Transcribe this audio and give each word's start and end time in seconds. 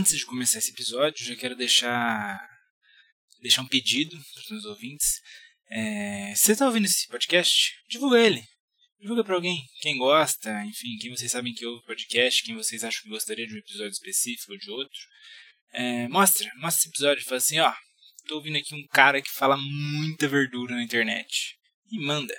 Antes 0.00 0.16
de 0.16 0.24
começar 0.24 0.60
esse 0.60 0.70
episódio, 0.70 1.26
já 1.26 1.36
quero 1.36 1.54
deixar, 1.54 2.40
deixar 3.42 3.60
um 3.60 3.68
pedido 3.68 4.16
para 4.32 4.40
os 4.40 4.48
meus 4.48 4.64
ouvintes. 4.64 5.20
É, 5.70 6.32
se 6.34 6.44
você 6.44 6.52
está 6.52 6.64
ouvindo 6.64 6.86
esse 6.86 7.06
podcast, 7.06 7.74
divulga 7.86 8.18
ele. 8.18 8.42
Divulga 8.98 9.22
para 9.22 9.34
alguém, 9.34 9.62
quem 9.82 9.98
gosta, 9.98 10.64
enfim, 10.64 10.96
quem 11.02 11.10
vocês 11.10 11.30
sabem 11.30 11.52
que 11.52 11.66
ouve 11.66 11.84
podcast, 11.84 12.42
quem 12.42 12.54
vocês 12.54 12.82
acham 12.82 13.02
que 13.02 13.10
gostaria 13.10 13.46
de 13.46 13.52
um 13.52 13.58
episódio 13.58 13.90
específico 13.90 14.52
ou 14.52 14.58
de 14.58 14.70
outro. 14.70 14.98
É, 15.70 16.08
mostra, 16.08 16.50
mostra 16.54 16.80
esse 16.80 16.88
episódio 16.88 17.24
fala 17.26 17.36
assim, 17.36 17.58
ó, 17.58 17.74
tô 18.26 18.36
ouvindo 18.36 18.56
aqui 18.56 18.74
um 18.74 18.86
cara 18.86 19.20
que 19.20 19.30
fala 19.30 19.58
muita 19.58 20.26
verdura 20.26 20.76
na 20.76 20.82
internet. 20.82 21.58
E 21.90 21.98
manda. 21.98 22.34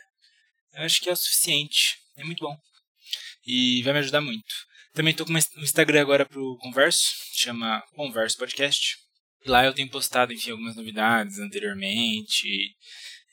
Eu 0.74 0.82
acho 0.82 1.00
que 1.00 1.10
é 1.10 1.14
o 1.14 1.16
suficiente. 1.16 2.00
É 2.18 2.24
muito 2.24 2.44
bom. 2.44 2.58
E 3.46 3.84
vai 3.84 3.94
me 3.94 4.00
ajudar 4.00 4.22
muito. 4.22 4.71
Também 4.94 5.16
tô 5.16 5.26
com 5.26 5.32
um 5.32 5.64
Instagram 5.64 6.02
agora 6.02 6.26
pro 6.26 6.58
Converso, 6.58 7.14
chama 7.34 7.82
Converso 7.94 8.38
Podcast. 8.38 8.98
Lá 9.46 9.64
eu 9.64 9.74
tenho 9.74 9.90
postado, 9.90 10.34
enfim, 10.34 10.52
algumas 10.52 10.76
novidades 10.76 11.40
anteriormente, 11.40 12.76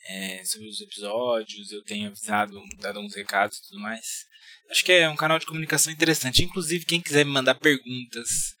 é, 0.07 0.41
sobre 0.45 0.69
os 0.69 0.79
episódios, 0.79 1.69
eu 1.73 1.83
tenho 1.83 2.07
avisado, 2.07 2.57
dado 2.77 2.97
alguns 2.97 3.13
recados 3.13 3.57
e 3.57 3.67
tudo 3.67 3.81
mais. 3.81 4.25
Acho 4.69 4.85
que 4.85 4.93
é 4.93 5.09
um 5.09 5.17
canal 5.17 5.37
de 5.37 5.45
comunicação 5.45 5.91
interessante. 5.91 6.43
Inclusive, 6.43 6.85
quem 6.85 7.01
quiser 7.01 7.25
me 7.25 7.31
mandar 7.31 7.55
perguntas, 7.55 8.55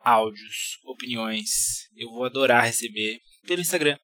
áudios, 0.00 0.80
opiniões, 0.84 1.88
eu 1.96 2.10
vou 2.10 2.24
adorar 2.24 2.64
receber 2.64 3.20
pelo 3.46 3.60
Instagram. 3.60 3.96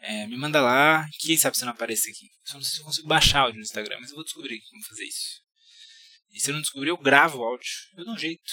É, 0.00 0.26
me 0.26 0.36
manda 0.36 0.60
lá, 0.60 1.08
quem 1.20 1.38
sabe 1.38 1.56
se 1.56 1.64
não 1.64 1.72
aparece 1.72 2.10
aqui. 2.10 2.28
Só 2.44 2.58
não 2.58 2.62
sei 2.62 2.74
se 2.74 2.80
eu 2.80 2.84
consigo 2.84 3.08
baixar 3.08 3.40
áudio 3.40 3.56
no 3.56 3.64
Instagram, 3.64 3.96
mas 3.98 4.10
eu 4.10 4.16
vou 4.16 4.24
descobrir 4.24 4.60
como 4.68 4.84
fazer 4.84 5.04
isso. 5.04 5.47
E 6.38 6.40
se 6.40 6.50
eu 6.50 6.54
não 6.54 6.60
descobrir, 6.60 6.90
eu 6.90 6.96
gravo 6.96 7.38
o 7.38 7.44
áudio. 7.44 7.68
Eu 7.96 8.04
dou 8.04 8.14
um 8.14 8.18
jeito. 8.18 8.52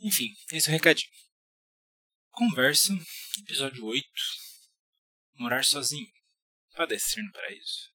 Enfim, 0.00 0.28
esse 0.52 0.68
é 0.68 0.70
o 0.70 0.74
recadinho. 0.74 1.10
Converso, 2.30 2.92
episódio 3.38 3.86
8. 3.86 4.06
Morar 5.36 5.64
sozinho. 5.64 6.12
Padecer 6.74 7.24
no 7.24 7.32
paraíso. 7.32 7.90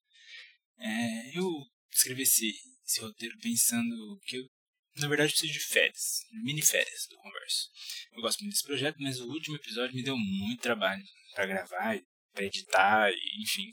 É, 0.80 1.38
eu 1.38 1.48
escrevi 1.92 2.24
esse, 2.24 2.52
esse 2.84 3.00
roteiro 3.00 3.38
pensando 3.38 4.20
que 4.26 4.38
eu, 4.38 4.50
na 4.96 5.08
verdade, 5.08 5.34
preciso 5.34 5.54
de 5.54 5.60
férias. 5.60 6.22
Mini 6.44 6.64
férias 6.64 7.06
do 7.08 7.18
Converso. 7.18 7.70
Eu 8.14 8.22
gosto 8.24 8.40
muito 8.40 8.54
desse 8.54 8.66
projeto, 8.66 8.98
mas 9.00 9.20
o 9.20 9.30
último 9.30 9.56
episódio 9.56 9.96
me 9.96 10.02
deu 10.02 10.18
muito 10.18 10.64
trabalho 10.64 11.04
para 11.36 11.46
gravar 11.46 11.96
e 11.96 12.04
para 12.34 12.46
editar, 12.46 13.12
e, 13.12 13.42
enfim. 13.42 13.70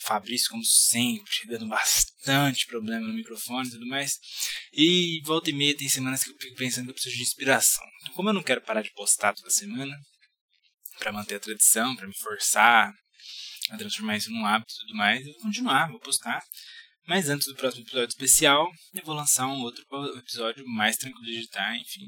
O 0.00 0.06
Fabrício, 0.06 0.48
como 0.50 0.64
sempre, 0.64 1.46
dando 1.46 1.68
bastante 1.68 2.66
problema 2.66 3.06
no 3.06 3.14
microfone 3.14 3.68
e 3.68 3.72
tudo 3.72 3.86
mais. 3.86 4.18
E 4.72 5.20
volta 5.24 5.50
e 5.50 5.52
meia 5.52 5.76
tem 5.76 5.88
semanas 5.88 6.24
que 6.24 6.30
eu 6.30 6.36
fico 6.40 6.56
pensando 6.56 6.84
que 6.84 6.90
eu 6.90 6.94
preciso 6.94 7.16
de 7.16 7.22
inspiração. 7.22 7.84
Então, 8.00 8.14
como 8.14 8.28
eu 8.28 8.34
não 8.34 8.42
quero 8.42 8.62
parar 8.62 8.82
de 8.82 8.92
postar 8.92 9.34
toda 9.34 9.50
semana, 9.50 9.94
para 11.00 11.12
manter 11.12 11.36
a 11.36 11.40
tradição, 11.40 11.96
para 11.96 12.06
me 12.06 12.16
forçar 12.16 12.92
a 13.70 13.76
transformar 13.76 14.16
isso 14.16 14.30
num 14.30 14.44
hábito 14.44 14.72
e 14.72 14.80
tudo 14.80 14.96
mais, 14.96 15.26
eu 15.26 15.32
vou 15.32 15.42
continuar, 15.42 15.90
vou 15.90 16.00
postar. 16.00 16.42
Mas 17.06 17.28
antes 17.28 17.46
do 17.46 17.56
próximo 17.56 17.82
episódio 17.82 18.08
especial, 18.08 18.70
eu 18.94 19.04
vou 19.04 19.14
lançar 19.14 19.46
um 19.46 19.62
outro 19.62 19.82
episódio 20.16 20.64
mais 20.68 20.96
tranquilo 20.96 21.24
de 21.24 21.38
editar, 21.38 21.76
enfim. 21.76 22.06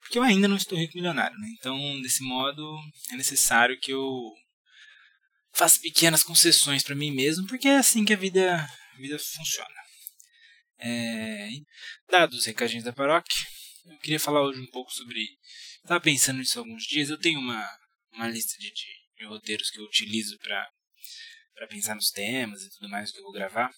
Porque 0.00 0.18
eu 0.18 0.22
ainda 0.22 0.46
não 0.46 0.56
estou 0.56 0.78
rico 0.78 0.96
milionário, 0.96 1.36
né? 1.38 1.48
Então, 1.58 2.00
desse 2.00 2.22
modo, 2.22 2.78
é 3.10 3.16
necessário 3.16 3.78
que 3.80 3.90
eu 3.90 4.32
faço 5.56 5.80
pequenas 5.80 6.22
concessões 6.22 6.82
para 6.82 6.94
mim 6.94 7.10
mesmo, 7.10 7.46
porque 7.46 7.66
é 7.66 7.78
assim 7.78 8.04
que 8.04 8.12
a 8.12 8.16
vida, 8.16 8.54
a 8.56 8.96
vida 8.98 9.18
funciona. 9.18 9.74
É, 10.78 11.48
dados 12.10 12.40
os 12.40 12.44
recadinhos 12.44 12.84
da 12.84 12.92
paróquia, 12.92 13.36
eu 13.86 13.98
queria 13.98 14.20
falar 14.20 14.42
hoje 14.42 14.60
um 14.60 14.70
pouco 14.70 14.92
sobre. 14.92 15.26
Estava 15.76 16.00
pensando 16.00 16.38
nisso 16.38 16.58
há 16.58 16.62
alguns 16.62 16.84
dias. 16.84 17.08
Eu 17.08 17.18
tenho 17.18 17.38
uma, 17.38 17.66
uma 18.12 18.28
lista 18.28 18.58
de, 18.58 18.70
de, 18.70 18.86
de 19.18 19.24
roteiros 19.24 19.70
que 19.70 19.78
eu 19.78 19.84
utilizo 19.84 20.38
para 20.38 21.68
pensar 21.68 21.94
nos 21.94 22.10
temas 22.10 22.62
e 22.62 22.70
tudo 22.70 22.88
mais 22.88 23.10
que 23.10 23.18
eu 23.18 23.22
vou 23.22 23.32
gravar. 23.32 23.72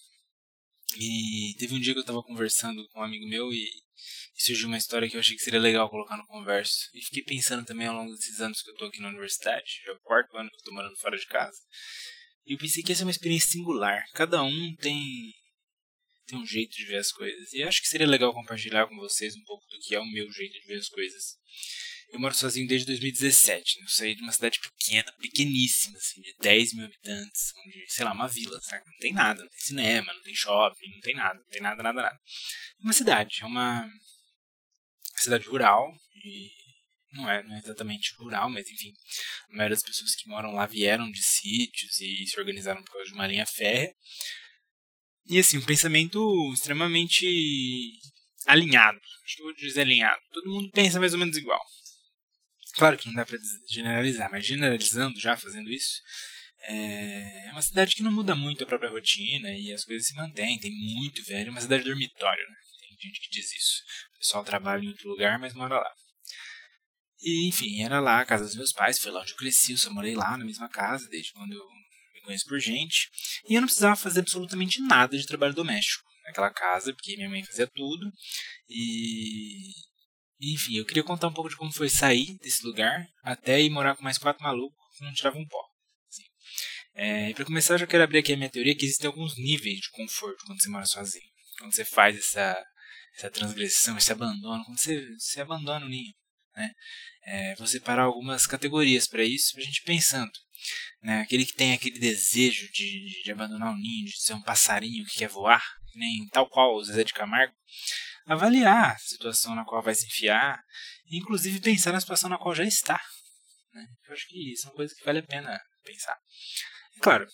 E 0.97 1.55
teve 1.59 1.75
um 1.75 1.79
dia 1.79 1.93
que 1.93 1.99
eu 1.99 2.03
estava 2.03 2.23
conversando 2.23 2.85
com 2.89 2.99
um 2.99 3.03
amigo 3.03 3.27
meu 3.27 3.53
e 3.53 3.69
e 4.35 4.41
surgiu 4.43 4.67
uma 4.67 4.77
história 4.77 5.09
que 5.09 5.15
eu 5.15 5.19
achei 5.19 5.35
que 5.35 5.43
seria 5.43 5.59
legal 5.59 5.89
colocar 5.89 6.17
no 6.17 6.25
converso. 6.25 6.89
E 6.93 7.01
fiquei 7.01 7.23
pensando 7.23 7.65
também 7.65 7.87
ao 7.87 7.95
longo 7.95 8.11
desses 8.13 8.39
anos 8.39 8.61
que 8.61 8.69
eu 8.69 8.75
tô 8.75 8.85
aqui 8.85 9.01
na 9.01 9.09
universidade, 9.09 9.81
já 9.85 9.91
é 9.91 9.95
o 9.95 9.99
quarto 9.99 10.37
ano 10.37 10.49
que 10.49 10.55
eu 10.55 10.63
tô 10.63 10.71
morando 10.71 10.95
fora 10.97 11.17
de 11.17 11.25
casa. 11.27 11.57
E 12.45 12.53
eu 12.53 12.57
pensei 12.57 12.81
que 12.81 12.91
ia 12.91 12.95
ser 12.95 13.03
uma 13.03 13.11
experiência 13.11 13.51
singular. 13.51 14.03
Cada 14.13 14.41
um 14.41 14.75
tem 14.77 15.33
tem 16.29 16.37
um 16.37 16.45
jeito 16.45 16.75
de 16.75 16.85
ver 16.85 16.97
as 16.97 17.11
coisas. 17.11 17.53
E 17.53 17.63
acho 17.63 17.81
que 17.81 17.87
seria 17.87 18.07
legal 18.07 18.33
compartilhar 18.33 18.85
com 18.87 18.95
vocês 18.97 19.35
um 19.35 19.43
pouco 19.43 19.65
do 19.67 19.79
que 19.79 19.95
é 19.95 19.99
o 19.99 20.05
meu 20.05 20.31
jeito 20.31 20.53
de 20.53 20.67
ver 20.67 20.77
as 20.77 20.87
coisas. 20.87 21.37
Eu 22.11 22.19
moro 22.19 22.33
sozinho 22.33 22.67
desde 22.67 22.87
2017. 22.87 23.81
Eu 23.81 23.87
saí 23.87 24.15
de 24.15 24.21
uma 24.21 24.31
cidade 24.31 24.59
pequena, 24.59 25.11
pequeníssima, 25.19 25.97
assim, 25.97 26.21
de 26.21 26.35
10 26.39 26.73
mil 26.73 26.85
habitantes, 26.85 27.53
onde, 27.65 27.85
sei 27.87 28.03
lá, 28.03 28.13
uma 28.13 28.27
vila, 28.27 28.59
sabe? 28.61 28.83
Não 28.85 28.97
tem 28.97 29.13
nada, 29.13 29.43
não 29.43 29.49
tem 29.49 29.59
cinema, 29.59 30.13
não 30.13 30.21
tem 30.21 30.35
shopping, 30.35 30.91
não 30.91 31.01
tem 31.01 31.15
nada, 31.15 31.39
não 31.39 31.45
tem 31.45 31.61
nada, 31.61 31.83
nada, 31.83 32.01
nada. 32.01 32.15
É 32.79 32.83
uma 32.83 32.93
cidade, 32.93 33.39
é 33.41 33.45
uma 33.45 33.87
cidade 35.15 35.45
rural 35.47 35.93
e 36.25 36.49
não 37.13 37.29
é, 37.29 37.43
não 37.43 37.55
é 37.55 37.59
exatamente 37.59 38.13
rural, 38.15 38.49
mas 38.49 38.69
enfim, 38.69 38.93
a 39.49 39.55
maioria 39.55 39.75
das 39.75 39.83
pessoas 39.83 40.15
que 40.15 40.27
moram 40.27 40.53
lá 40.53 40.65
vieram 40.65 41.09
de 41.11 41.21
sítios 41.21 41.99
e 41.99 42.25
se 42.25 42.39
organizaram 42.39 42.83
por 42.83 42.93
causa 42.93 43.07
de 43.07 43.13
uma 43.13 43.27
linha 43.27 43.45
férrea. 43.45 43.93
E 45.27 45.37
assim, 45.37 45.57
um 45.57 45.65
pensamento 45.65 46.19
extremamente 46.53 47.27
alinhado. 48.47 48.99
Acho 49.23 49.35
que 49.35 49.41
eu 49.41 49.45
vou 49.45 49.55
dizer 49.55 49.81
alinhado. 49.81 50.19
Todo 50.31 50.49
mundo 50.49 50.71
pensa 50.71 50.99
mais 50.99 51.13
ou 51.13 51.19
menos 51.19 51.37
igual. 51.37 51.61
Claro 52.79 52.97
que 52.97 53.07
não 53.07 53.13
dá 53.13 53.25
para 53.25 53.37
generalizar, 53.69 54.31
mas 54.31 54.45
generalizando 54.45 55.19
já, 55.19 55.35
fazendo 55.35 55.69
isso, 55.69 56.01
é 56.63 57.49
uma 57.51 57.61
cidade 57.61 57.93
que 57.93 58.01
não 58.01 58.09
muda 58.09 58.33
muito 58.33 58.63
a 58.63 58.67
própria 58.67 58.89
rotina 58.89 59.51
e 59.51 59.73
as 59.73 59.83
coisas 59.83 60.07
se 60.07 60.15
mantêm. 60.15 60.57
Tem 60.57 60.71
muito 60.71 61.21
velho, 61.25 61.49
é 61.49 61.51
uma 61.51 61.59
cidade 61.59 61.83
dormitório, 61.83 62.41
né? 62.41 62.55
Tem 62.79 63.09
gente 63.09 63.19
que 63.19 63.29
diz 63.29 63.53
isso. 63.53 63.83
O 64.15 64.19
pessoal 64.19 64.45
trabalha 64.45 64.81
em 64.81 64.87
outro 64.87 65.09
lugar, 65.09 65.37
mas 65.37 65.53
mora 65.53 65.75
lá. 65.75 65.91
E, 67.21 67.49
enfim, 67.49 67.83
era 67.83 67.99
lá 67.99 68.21
a 68.21 68.25
casa 68.25 68.45
dos 68.45 68.55
meus 68.55 68.71
pais, 68.71 68.97
foi 68.97 69.11
lá 69.11 69.23
onde 69.23 69.31
eu 69.31 69.37
cresci, 69.37 69.73
eu 69.73 69.77
só 69.77 69.91
morei 69.91 70.15
lá 70.15 70.37
na 70.37 70.45
mesma 70.45 70.69
casa 70.69 71.05
desde 71.09 71.33
quando 71.33 71.51
eu 71.51 71.65
me 72.13 72.21
conheço 72.21 72.45
por 72.45 72.61
gente. 72.61 73.09
E 73.49 73.55
eu 73.55 73.59
não 73.59 73.67
precisava 73.67 73.97
fazer 73.97 74.21
absolutamente 74.21 74.81
nada 74.83 75.17
de 75.17 75.27
trabalho 75.27 75.53
doméstico 75.53 76.09
naquela 76.23 76.49
casa, 76.49 76.93
porque 76.93 77.17
minha 77.17 77.29
mãe 77.29 77.43
fazia 77.43 77.67
tudo. 77.67 78.09
E. 78.69 79.88
Enfim, 80.41 80.77
eu 80.77 80.85
queria 80.85 81.03
contar 81.03 81.27
um 81.27 81.33
pouco 81.33 81.49
de 81.49 81.57
como 81.57 81.71
foi 81.71 81.89
sair 81.89 82.37
desse 82.39 82.65
lugar 82.65 83.05
até 83.23 83.61
ir 83.61 83.69
morar 83.69 83.95
com 83.95 84.03
mais 84.03 84.17
quatro 84.17 84.43
malucos 84.43 84.77
que 84.97 85.03
não 85.03 85.13
tiravam 85.13 85.41
um 85.41 85.47
pó. 85.47 85.61
Assim. 86.07 86.23
É, 86.93 87.33
para 87.33 87.45
começar, 87.45 87.73
eu 87.73 87.79
já 87.79 87.87
quero 87.87 88.03
abrir 88.03 88.19
aqui 88.19 88.33
a 88.33 88.37
minha 88.37 88.49
teoria 88.49 88.75
que 88.75 88.85
existem 88.85 89.07
alguns 89.07 89.37
níveis 89.37 89.79
de 89.79 89.89
conforto 89.91 90.45
quando 90.45 90.61
você 90.61 90.69
mora 90.69 90.85
sozinho. 90.85 91.29
Quando 91.57 91.73
você 91.73 91.83
faz 91.83 92.17
essa 92.17 92.65
essa 93.19 93.29
transgressão, 93.29 93.97
esse 93.97 94.11
abandono, 94.11 94.63
quando 94.63 94.79
você, 94.79 95.05
você 95.17 95.41
abandona 95.41 95.85
o 95.85 95.89
ninho. 95.89 96.13
Né? 96.55 96.71
É, 97.25 97.55
vou 97.55 97.67
separar 97.67 98.03
algumas 98.03 98.47
categorias 98.47 99.07
para 99.07 99.23
isso, 99.23 99.53
para 99.53 99.61
a 99.61 99.65
gente 99.65 99.83
pensando. 99.83 100.31
Né? 101.01 101.21
Aquele 101.21 101.45
que 101.45 101.53
tem 101.53 101.73
aquele 101.73 101.99
desejo 101.99 102.71
de, 102.71 103.21
de 103.23 103.31
abandonar 103.31 103.73
o 103.73 103.77
ninho, 103.77 104.05
de 104.05 104.21
ser 104.21 104.33
um 104.33 104.41
passarinho 104.41 105.05
que 105.05 105.19
quer 105.19 105.27
voar, 105.27 105.63
nem 105.95 106.27
tal 106.29 106.47
qual 106.49 106.75
o 106.75 106.83
Zezé 106.83 107.03
de 107.03 107.13
Camargo, 107.13 107.53
avaliar 108.29 108.95
a 108.95 108.97
situação 108.99 109.55
na 109.55 109.65
qual 109.65 109.81
vai 109.81 109.95
se 109.95 110.05
enfiar, 110.05 110.63
e 111.07 111.17
inclusive 111.17 111.59
pensar 111.59 111.91
na 111.91 111.99
situação 111.99 112.29
na 112.29 112.37
qual 112.37 112.53
já 112.53 112.63
está. 112.63 113.01
Né? 113.73 113.85
Eu 114.07 114.13
acho 114.13 114.27
que 114.27 114.55
são 114.55 114.71
coisas 114.73 114.95
que 114.95 115.03
vale 115.03 115.19
a 115.19 115.23
pena 115.23 115.59
pensar. 115.83 116.15
É 116.95 116.99
claro, 116.99 117.27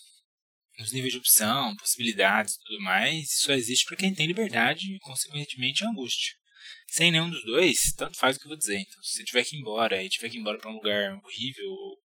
nos 0.78 0.92
níveis 0.92 1.12
de 1.12 1.18
opção, 1.18 1.76
possibilidades 1.76 2.54
e 2.54 2.62
tudo 2.64 2.80
mais, 2.80 3.38
só 3.40 3.52
existe 3.52 3.84
para 3.84 3.96
quem 3.98 4.14
tem 4.14 4.26
liberdade 4.26 4.90
e, 4.90 4.98
consequentemente, 5.00 5.84
angústia. 5.84 6.34
Sem 6.88 7.12
nenhum 7.12 7.28
dos 7.28 7.44
dois, 7.44 7.92
tanto 7.94 8.18
faz 8.18 8.36
o 8.36 8.40
que 8.40 8.46
eu 8.46 8.50
vou 8.50 8.58
dizer. 8.58 8.78
Então, 8.78 9.02
se 9.02 9.18
você 9.18 9.24
tiver 9.24 9.44
que 9.44 9.54
ir 9.54 9.60
embora 9.60 10.02
e 10.02 10.08
tiver 10.08 10.30
que 10.30 10.38
ir 10.38 10.40
embora 10.40 10.58
para 10.58 10.70
um 10.70 10.74
lugar 10.74 11.12
horrível, 11.22 11.68
ou, 11.68 11.98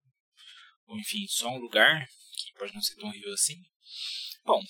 ou 0.87 0.99
enfim, 0.99 1.25
só 1.27 1.49
um 1.49 1.59
lugar 1.59 2.07
que 2.07 2.57
pode 2.57 2.73
não 2.73 2.81
ser 2.81 2.95
tão 2.95 3.09
horrível 3.09 3.33
assim, 3.33 3.55
bom, 4.43 4.63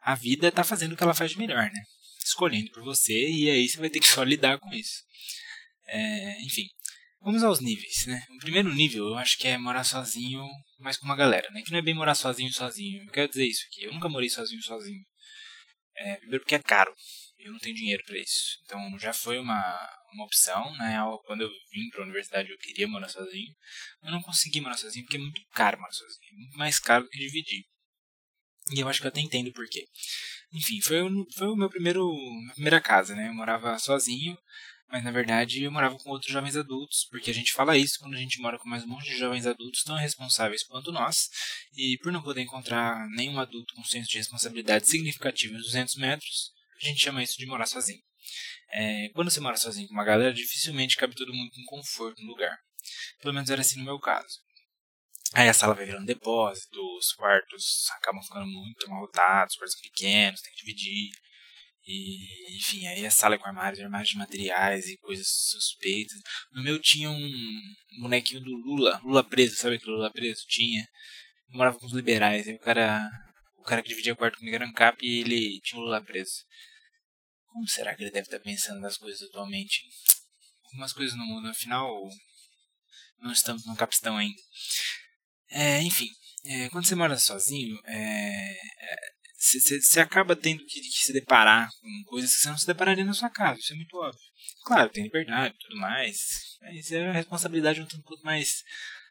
a 0.00 0.14
vida 0.14 0.48
está 0.48 0.64
fazendo 0.64 0.92
o 0.92 0.96
que 0.96 1.02
ela 1.02 1.14
faz 1.14 1.32
de 1.32 1.38
melhor, 1.38 1.70
né? 1.70 1.82
Escolhendo 2.32 2.70
por 2.70 2.82
você 2.82 3.12
e 3.12 3.50
aí 3.50 3.68
você 3.68 3.78
vai 3.78 3.90
ter 3.90 4.00
que 4.00 4.08
só 4.08 4.22
lidar 4.22 4.58
com 4.58 4.72
isso. 4.72 5.02
É, 5.86 6.42
enfim, 6.42 6.66
Vamos 7.24 7.44
aos 7.44 7.60
níveis, 7.60 8.04
né? 8.06 8.20
O 8.34 8.38
primeiro 8.38 8.74
nível 8.74 9.06
eu 9.06 9.14
acho 9.14 9.38
que 9.38 9.46
é 9.46 9.56
morar 9.56 9.84
sozinho, 9.84 10.44
mas 10.80 10.96
com 10.96 11.04
uma 11.04 11.14
galera, 11.14 11.48
né? 11.52 11.62
Que 11.62 11.70
não 11.70 11.78
é 11.78 11.82
bem 11.82 11.94
morar 11.94 12.16
sozinho 12.16 12.52
sozinho. 12.52 13.04
Eu 13.04 13.12
quero 13.12 13.28
dizer 13.28 13.46
isso 13.46 13.64
aqui. 13.68 13.84
Eu 13.84 13.92
nunca 13.92 14.08
morei 14.08 14.28
sozinho 14.28 14.60
sozinho. 14.60 15.00
É, 15.94 16.16
primeiro 16.16 16.42
porque 16.42 16.56
é 16.56 16.58
caro. 16.58 16.92
Eu 17.38 17.52
não 17.52 17.60
tenho 17.60 17.76
dinheiro 17.76 18.02
para 18.04 18.18
isso. 18.18 18.58
Então 18.64 18.98
já 18.98 19.12
foi 19.12 19.38
uma, 19.38 19.88
uma 20.12 20.24
opção, 20.24 20.76
né? 20.78 20.98
Quando 21.24 21.42
eu 21.42 21.50
vim 21.70 21.88
para 21.90 22.00
a 22.00 22.04
universidade 22.04 22.50
eu 22.50 22.58
queria 22.58 22.88
morar 22.88 23.08
sozinho. 23.08 23.54
Eu 24.02 24.10
não 24.10 24.20
consegui 24.20 24.60
morar 24.60 24.76
sozinho 24.76 25.04
porque 25.04 25.16
é 25.16 25.20
muito 25.20 25.40
caro 25.54 25.78
morar 25.78 25.92
sozinho. 25.92 26.32
É 26.32 26.36
muito 26.36 26.58
mais 26.58 26.80
caro 26.80 27.04
do 27.04 27.10
que 27.10 27.18
dividir. 27.18 27.64
E 28.74 28.80
eu 28.80 28.88
acho 28.88 29.00
que 29.00 29.06
eu 29.06 29.10
até 29.10 29.20
entendo 29.20 29.46
o 29.46 29.52
porquê. 29.52 29.84
Enfim, 30.52 30.80
foi, 30.80 31.00
foi 31.34 31.48
o 31.48 31.56
meu 31.56 31.70
primeiro, 31.70 32.06
minha 32.12 32.54
primeira 32.54 32.80
casa, 32.80 33.14
né? 33.14 33.28
Eu 33.28 33.34
morava 33.34 33.78
sozinho 33.78 34.36
mas 34.92 35.02
na 35.02 35.10
verdade 35.10 35.62
eu 35.62 35.72
morava 35.72 35.96
com 35.96 36.10
outros 36.10 36.30
jovens 36.30 36.54
adultos, 36.54 37.06
porque 37.10 37.30
a 37.30 37.34
gente 37.34 37.54
fala 37.54 37.78
isso 37.78 37.98
quando 37.98 38.12
a 38.14 38.18
gente 38.18 38.38
mora 38.38 38.58
com 38.58 38.68
mais 38.68 38.84
um 38.84 38.88
monte 38.88 39.06
de 39.06 39.16
jovens 39.16 39.46
adultos 39.46 39.82
tão 39.82 39.96
responsáveis 39.96 40.62
quanto 40.62 40.92
nós, 40.92 41.30
e 41.74 41.96
por 42.02 42.12
não 42.12 42.22
poder 42.22 42.42
encontrar 42.42 43.08
nenhum 43.08 43.40
adulto 43.40 43.74
com 43.74 43.82
senso 43.84 44.10
de 44.10 44.18
responsabilidade 44.18 44.86
significativo 44.86 45.54
nos 45.54 45.62
200 45.62 45.94
metros, 45.94 46.52
a 46.76 46.84
gente 46.84 47.02
chama 47.02 47.22
isso 47.22 47.38
de 47.38 47.46
morar 47.46 47.64
sozinho. 47.64 48.02
É, 48.70 49.08
quando 49.14 49.30
você 49.30 49.40
mora 49.40 49.56
sozinho 49.56 49.88
com 49.88 49.94
uma 49.94 50.04
galera, 50.04 50.34
dificilmente 50.34 50.96
cabe 50.96 51.14
todo 51.14 51.32
mundo 51.32 51.50
com 51.54 51.76
conforto 51.76 52.22
no 52.22 52.28
lugar. 52.28 52.58
Pelo 53.22 53.32
menos 53.32 53.48
era 53.48 53.62
assim 53.62 53.78
no 53.78 53.84
meu 53.84 53.98
caso. 53.98 54.40
Aí 55.34 55.48
a 55.48 55.54
sala 55.54 55.74
vai 55.74 55.86
virando 55.86 56.04
depósito, 56.04 56.78
os 56.98 57.12
quartos 57.12 57.90
acabam 57.92 58.22
ficando 58.22 58.46
muito 58.46 58.86
amarrotados, 58.86 59.56
quartos 59.56 59.80
pequenos, 59.80 60.42
tem 60.42 60.52
que 60.52 60.58
dividir. 60.58 61.10
E, 61.84 62.56
enfim, 62.56 62.86
aí 62.86 63.04
a 63.06 63.10
sala 63.10 63.34
é 63.34 63.38
com 63.38 63.46
armários, 63.46 63.80
armários 63.80 64.10
de 64.10 64.18
materiais 64.18 64.86
e 64.86 64.98
coisas 64.98 65.26
suspeitas. 65.26 66.18
No 66.52 66.62
meu 66.62 66.78
tinha 66.78 67.10
um 67.10 67.60
bonequinho 68.00 68.40
do 68.40 68.50
Lula, 68.50 69.00
Lula 69.02 69.24
preso, 69.24 69.56
sabe 69.56 69.76
aquele 69.76 69.92
Lula 69.92 70.12
preso? 70.12 70.44
Tinha. 70.46 70.86
Eu 71.50 71.56
morava 71.56 71.78
com 71.78 71.86
os 71.86 71.92
liberais, 71.92 72.46
aí 72.46 72.54
o 72.54 72.60
cara, 72.60 73.00
o 73.56 73.62
cara 73.62 73.82
que 73.82 73.88
dividia 73.88 74.14
quarto 74.14 74.38
comigo 74.38 74.54
era 74.54 74.66
um 74.66 74.72
cap 74.72 75.04
e 75.04 75.20
ele 75.20 75.60
tinha 75.60 75.80
o 75.80 75.84
Lula 75.84 76.02
preso. 76.02 76.44
Como 77.46 77.66
será 77.66 77.94
que 77.94 78.02
ele 78.02 78.10
deve 78.10 78.26
estar 78.26 78.40
pensando 78.40 78.80
nas 78.80 78.96
coisas 78.96 79.22
atualmente? 79.28 79.82
Algumas 80.66 80.92
coisas 80.92 81.16
no 81.16 81.24
mundo, 81.24 81.48
afinal, 81.48 81.90
não 83.18 83.32
estamos 83.32 83.66
no 83.66 83.76
capistão 83.76 84.16
ainda. 84.16 84.40
É, 85.52 85.82
enfim, 85.82 86.08
é, 86.46 86.68
quando 86.70 86.86
você 86.86 86.94
mora 86.94 87.18
sozinho, 87.18 87.78
é, 87.86 88.56
você 89.38 90.00
é, 90.00 90.02
acaba 90.02 90.34
tendo 90.34 90.64
que, 90.64 90.80
que, 90.80 91.04
se 91.04 91.12
deparar 91.12 91.68
com 91.80 92.04
coisas 92.06 92.34
que 92.34 92.40
você 92.40 92.48
não 92.48 92.58
se 92.58 92.66
depararia 92.66 93.04
na 93.04 93.12
sua 93.12 93.28
casa, 93.28 93.60
isso 93.60 93.72
é 93.72 93.76
muito 93.76 93.96
óbvio. 93.96 94.20
Claro, 94.64 94.88
tem 94.88 95.04
liberdade 95.04 95.54
e 95.54 95.58
tudo 95.58 95.76
mais, 95.78 96.58
mas 96.60 96.90
é 96.90 97.06
a 97.06 97.12
responsabilidade 97.12 97.82
um 97.82 97.86
pouco 97.86 98.24
mais, 98.24 98.64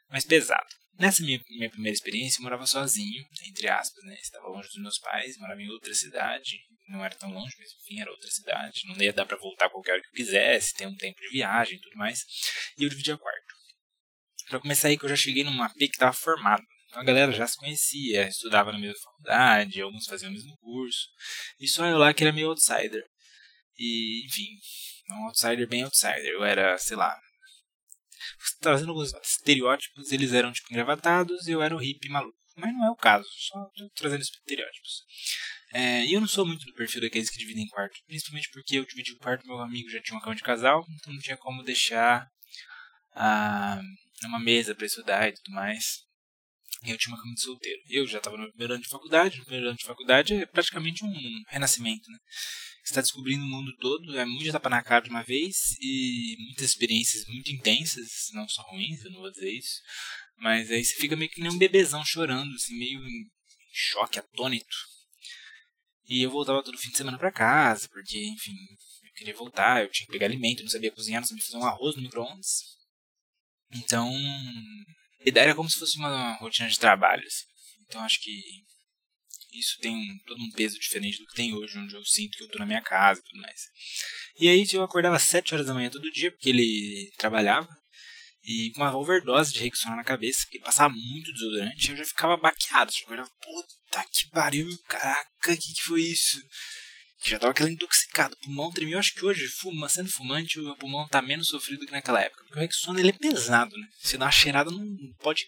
mais 0.10 0.26
pesada. 0.26 0.68
Nessa 0.98 1.24
minha, 1.24 1.40
minha 1.50 1.70
primeira 1.70 1.96
experiência, 1.96 2.40
eu 2.40 2.44
morava 2.44 2.66
sozinho, 2.66 3.24
entre 3.48 3.68
aspas, 3.70 4.04
né? 4.04 4.16
Estava 4.22 4.48
longe 4.48 4.68
dos 4.70 4.82
meus 4.82 5.00
pais, 5.00 5.38
morava 5.38 5.62
em 5.62 5.70
outra 5.70 5.94
cidade, 5.94 6.58
não 6.92 7.04
era 7.04 7.16
tão 7.16 7.32
longe, 7.32 7.56
mas 7.58 7.72
enfim, 7.74 8.02
era 8.02 8.12
outra 8.12 8.30
cidade. 8.30 8.82
Não 8.86 9.02
ia 9.02 9.14
dar 9.14 9.26
para 9.26 9.38
voltar 9.38 9.70
qualquer 9.70 9.94
hora 9.94 10.02
que 10.02 10.10
eu 10.10 10.14
quisesse, 10.14 10.74
ter 10.74 10.86
um 10.86 10.96
tempo 10.96 11.20
de 11.22 11.30
viagem 11.30 11.78
e 11.78 11.82
tudo 11.82 11.98
mais. 11.98 12.26
E 12.78 12.84
eu 12.84 12.90
dividia. 12.90 13.18
Para 14.52 14.60
começar 14.60 14.90
aí, 14.90 14.98
que 14.98 15.06
eu 15.06 15.10
já 15.10 15.16
cheguei 15.16 15.46
numa 15.46 15.68
AP 15.68 15.78
que 15.78 15.86
estava 15.86 16.12
formado. 16.12 16.62
Então 16.90 17.02
a 17.02 17.06
galera 17.06 17.32
já 17.32 17.48
se 17.48 17.56
conhecia, 17.56 18.28
estudava 18.28 18.74
na 18.74 18.78
mesma 18.78 19.00
faculdade, 19.02 19.82
alguns 19.82 20.06
faziam 20.06 20.30
o 20.30 20.34
mesmo 20.34 20.58
curso. 20.58 21.08
E 21.58 21.70
só 21.70 21.86
eu 21.86 21.98
lá 21.98 22.14
que 22.14 22.22
era 22.22 22.34
meio 22.34 22.50
outsider. 22.50 23.02
E, 23.78 24.26
enfim, 24.26 24.48
um 25.10 25.28
outsider 25.28 25.66
bem 25.70 25.84
outsider. 25.84 26.34
Eu 26.34 26.44
era, 26.44 26.78
sei 26.78 26.98
lá, 26.98 27.18
trazendo 28.60 28.90
alguns 28.90 29.14
estereótipos, 29.24 30.12
eles 30.12 30.34
eram 30.34 30.52
tipo 30.52 30.68
engravatados 30.70 31.48
e 31.48 31.52
eu 31.52 31.62
era 31.62 31.74
o 31.74 31.80
hippie 31.80 32.10
maluco. 32.10 32.38
Mas 32.58 32.74
não 32.74 32.88
é 32.88 32.92
o 32.92 32.96
caso, 32.98 33.30
só 33.48 33.70
trazendo 33.96 34.22
estereótipos. 34.22 35.06
É, 35.74 36.06
e 36.08 36.14
eu 36.14 36.20
não 36.20 36.28
sou 36.28 36.46
muito 36.46 36.66
do 36.66 36.74
perfil 36.74 37.00
daqueles 37.00 37.30
que 37.30 37.40
dividem 37.40 37.66
quarto, 37.68 37.98
principalmente 38.06 38.50
porque 38.52 38.76
eu 38.76 38.86
dividi 38.86 39.14
o 39.14 39.18
quarto, 39.18 39.48
meu 39.48 39.60
amigo 39.60 39.90
já 39.90 40.02
tinha 40.02 40.18
uma 40.18 40.22
cama 40.22 40.36
de 40.36 40.44
casal, 40.44 40.86
então 41.00 41.14
não 41.14 41.22
tinha 41.22 41.38
como 41.38 41.64
deixar 41.64 42.28
ah, 43.16 43.82
uma 44.28 44.40
mesa 44.40 44.76
para 44.76 44.86
estudar 44.86 45.30
e 45.30 45.34
tudo 45.34 45.52
mais. 45.52 46.04
E 46.84 46.90
eu 46.90 46.98
tinha 46.98 47.14
uma 47.14 47.22
cama 47.22 47.34
de 47.36 47.42
solteiro. 47.42 47.82
Eu 47.90 48.08
já 48.08 48.18
estava 48.18 48.38
no 48.38 48.50
primeiro 48.50 48.74
ano 48.74 48.84
de 48.84 48.90
faculdade, 48.90 49.38
no 49.38 49.44
primeiro 49.44 49.68
ano 49.68 49.78
de 49.78 49.86
faculdade 49.86 50.34
é 50.34 50.46
praticamente 50.46 51.06
um 51.06 51.44
renascimento, 51.48 52.10
né? 52.10 52.18
Você 52.84 52.94
está 52.94 53.02
descobrindo 53.02 53.44
o 53.44 53.48
mundo 53.48 53.72
todo, 53.78 54.18
é 54.18 54.26
muito 54.26 54.52
tapa 54.52 54.70
na 54.70 54.82
cara 54.82 55.04
de 55.04 55.10
uma 55.12 55.22
vez 55.22 55.78
e 55.80 56.36
muitas 56.40 56.66
experiências 56.66 57.26
muito 57.28 57.52
intensas, 57.52 58.30
não 58.34 58.48
só 58.50 58.64
ruins, 58.64 59.04
eu 59.06 59.12
não 59.12 59.20
vou 59.20 59.32
dizer 59.32 59.52
isso, 59.52 59.80
mas 60.38 60.72
aí 60.72 60.84
você 60.84 60.96
fica 60.96 61.16
meio 61.16 61.30
que 61.30 61.42
nem 61.42 61.52
um 61.52 61.58
bebezão 61.60 62.04
chorando, 62.04 62.52
assim, 62.56 62.76
meio 62.76 63.00
em 63.00 63.30
choque, 63.72 64.18
atônito. 64.18 64.76
E 66.08 66.24
eu 66.24 66.32
voltava 66.32 66.64
todo 66.64 66.78
fim 66.78 66.90
de 66.90 66.98
semana 66.98 67.20
para 67.20 67.32
casa, 67.32 67.88
porque, 67.90 68.18
enfim, 68.18 68.56
eu 69.04 69.14
queria 69.14 69.36
voltar, 69.36 69.84
eu 69.84 69.92
tinha 69.92 70.08
que 70.08 70.12
pegar 70.12 70.26
alimento, 70.26 70.64
não 70.64 70.70
sabia 70.70 70.92
cozinhar, 70.92 71.22
não 71.22 71.28
sabia 71.28 71.46
fazer 71.46 71.58
um 71.58 71.66
arroz 71.66 71.96
no 71.96 72.02
micro-ondas. 72.02 72.81
Então, 73.74 74.12
era 75.26 75.56
como 75.56 75.70
se 75.70 75.80
fosse 75.80 75.98
uma 75.98 76.34
rotina 76.34 76.70
de 76.70 76.80
trabalho. 76.80 77.24
Assim. 77.26 77.46
Então, 77.88 78.02
acho 78.02 78.20
que 78.22 78.42
isso 79.54 79.78
tem 79.80 79.96
um, 79.96 80.20
todo 80.26 80.42
um 80.42 80.52
peso 80.52 80.80
diferente 80.80 81.18
do 81.18 81.26
que 81.28 81.36
tem 81.36 81.54
hoje, 81.54 81.78
onde 81.78 81.94
eu 81.94 82.04
sinto 82.06 82.38
que 82.38 82.44
eu 82.44 82.50
tô 82.50 82.60
na 82.60 82.66
minha 82.66 82.82
casa 82.82 83.20
e 83.20 83.24
tudo 83.24 83.42
mais. 83.42 83.62
E 84.40 84.48
aí 84.50 84.66
eu 84.72 84.84
acordava 84.84 85.18
às 85.18 85.24
7 85.24 85.54
horas 85.54 85.68
da 85.68 85.74
manhã 85.74 85.90
todo 85.90 86.12
dia, 86.12 86.32
porque 86.32 86.50
ele 86.50 87.12
trabalhava, 87.18 87.68
e 88.44 88.72
com 88.72 88.82
uma 88.82 88.96
overdose 88.96 89.54
de 89.54 89.60
Rexona 89.60 89.98
na 89.98 90.04
cabeça, 90.04 90.42
porque 90.44 90.60
passava 90.60 90.94
muito 90.94 91.32
desodorante, 91.32 91.92
eu 91.92 91.98
já 91.98 92.06
ficava 92.06 92.38
baqueado. 92.38 92.92
Eu 92.92 93.06
acordava, 93.06 93.30
puta 93.42 94.06
que 94.12 94.30
pariu, 94.30 94.68
caraca, 94.88 95.30
o 95.54 95.58
que, 95.58 95.74
que 95.74 95.84
foi 95.84 96.02
isso? 96.02 96.42
Já 97.24 97.38
tava 97.38 97.52
aquela 97.52 97.70
intoxicado, 97.70 98.36
o 98.36 98.46
pulmão 98.46 98.72
tremia. 98.72 98.96
Eu 98.96 99.00
acho 99.00 99.14
que 99.14 99.24
hoje, 99.24 99.48
fuma, 99.48 99.88
sendo 99.88 100.10
fumante, 100.10 100.60
o 100.60 100.76
pulmão 100.76 101.08
tá 101.08 101.22
menos 101.22 101.48
sofrido 101.48 101.86
que 101.86 101.92
naquela 101.92 102.22
época. 102.22 102.44
Porque 102.44 102.58
o 102.58 102.62
Rexona 102.62 103.00
ele 103.00 103.10
é 103.10 103.14
pesado, 103.14 103.78
né? 103.78 103.88
Você 104.00 104.18
dá 104.18 104.26
uma 104.26 104.32
cheirada 104.32 104.72
num 104.72 105.14
pó 105.20 105.32
de. 105.32 105.48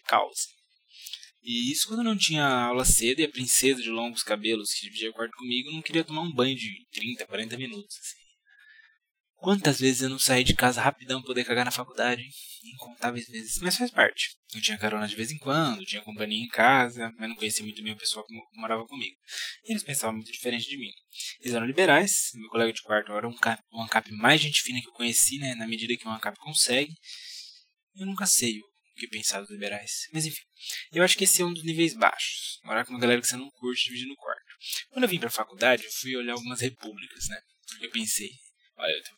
E 1.42 1.72
isso 1.72 1.88
quando 1.88 2.00
eu 2.00 2.06
não 2.06 2.18
tinha 2.18 2.46
aula 2.46 2.86
cedo 2.86 3.20
e 3.20 3.26
a 3.26 3.30
princesa 3.30 3.82
de 3.82 3.90
longos 3.90 4.24
cabelos 4.24 4.72
que 4.72 4.86
dividia 4.86 5.10
o 5.10 5.14
quarto 5.14 5.36
comigo 5.36 5.72
não 5.72 5.82
queria 5.82 6.04
tomar 6.04 6.22
um 6.22 6.32
banho 6.32 6.56
de 6.56 6.86
30, 6.94 7.26
40 7.26 7.58
minutos. 7.58 7.98
Assim. 8.00 8.23
Quantas 9.44 9.78
vezes 9.78 10.02
eu 10.02 10.10
não 10.10 10.18
saí 10.18 10.42
de 10.42 10.56
casa 10.56 10.80
rapidão 10.80 11.20
pra 11.20 11.28
poder 11.28 11.44
cagar 11.44 11.66
na 11.66 11.72
faculdade? 11.72 12.22
Hein? 12.22 12.30
Incontáveis 12.76 13.28
vezes, 13.28 13.60
mas 13.62 13.76
faz 13.76 13.92
parte. 13.92 14.38
Eu 14.56 14.62
tinha 14.62 14.78
carona 14.78 15.06
de 15.06 15.18
vez 15.18 15.32
em 15.32 15.38
quando, 15.38 15.84
tinha 15.84 16.02
companhia 16.02 16.42
em 16.42 16.48
casa, 16.48 17.12
mas 17.18 17.28
não 17.28 17.36
conhecia 17.36 17.62
muito 17.62 17.84
bem 17.84 17.92
o 17.92 17.98
pessoal 17.98 18.26
que 18.26 18.34
morava 18.54 18.88
comigo. 18.88 19.18
E 19.66 19.74
eles 19.74 19.84
pensavam 19.84 20.16
muito 20.16 20.32
diferente 20.32 20.70
de 20.70 20.78
mim. 20.78 20.94
Eles 21.42 21.54
eram 21.54 21.66
liberais, 21.66 22.32
meu 22.36 22.50
colega 22.52 22.72
de 22.72 22.82
quarto 22.84 23.12
era 23.12 23.28
um 23.28 23.36
cap, 23.36 23.62
um 23.74 23.84
ANCAP 23.84 24.14
mais 24.14 24.40
gente 24.40 24.62
fina 24.62 24.80
que 24.80 24.88
eu 24.88 24.94
conheci, 24.94 25.38
né, 25.40 25.56
na 25.56 25.68
medida 25.68 25.94
que 25.98 26.08
um 26.08 26.12
ANCAP 26.14 26.38
consegue. 26.38 26.94
Eu 27.98 28.06
nunca 28.06 28.26
sei 28.26 28.60
o 28.60 28.64
que 28.96 29.10
pensar 29.10 29.42
dos 29.42 29.52
liberais. 29.52 30.08
Mas 30.14 30.26
enfim, 30.26 30.44
eu 30.94 31.04
acho 31.04 31.18
que 31.18 31.26
esse 31.26 31.42
é 31.42 31.46
um 31.46 31.54
dos 31.54 31.66
níveis 31.66 31.94
baixos. 31.98 32.62
Morar 32.64 32.86
com 32.86 32.94
uma 32.94 33.00
galera 33.00 33.20
que 33.20 33.28
você 33.28 33.36
não 33.36 33.50
curte 33.50 33.90
dividindo 33.90 34.14
o 34.14 34.16
quarto. 34.16 34.56
Quando 34.92 35.04
eu 35.04 35.10
vim 35.10 35.20
pra 35.20 35.30
faculdade, 35.30 35.84
eu 35.84 35.92
fui 36.00 36.16
olhar 36.16 36.32
algumas 36.32 36.62
repúblicas, 36.62 37.28
né? 37.28 37.42
Eu 37.82 37.92
pensei, 37.92 38.30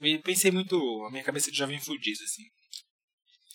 eu 0.02 0.22
pensei 0.22 0.52
muito, 0.52 0.76
a 1.08 1.12
minha 1.12 1.24
cabeça 1.24 1.52
de 1.52 1.58
jovem 1.58 1.80
fudido, 1.80 2.24
assim. 2.24 2.44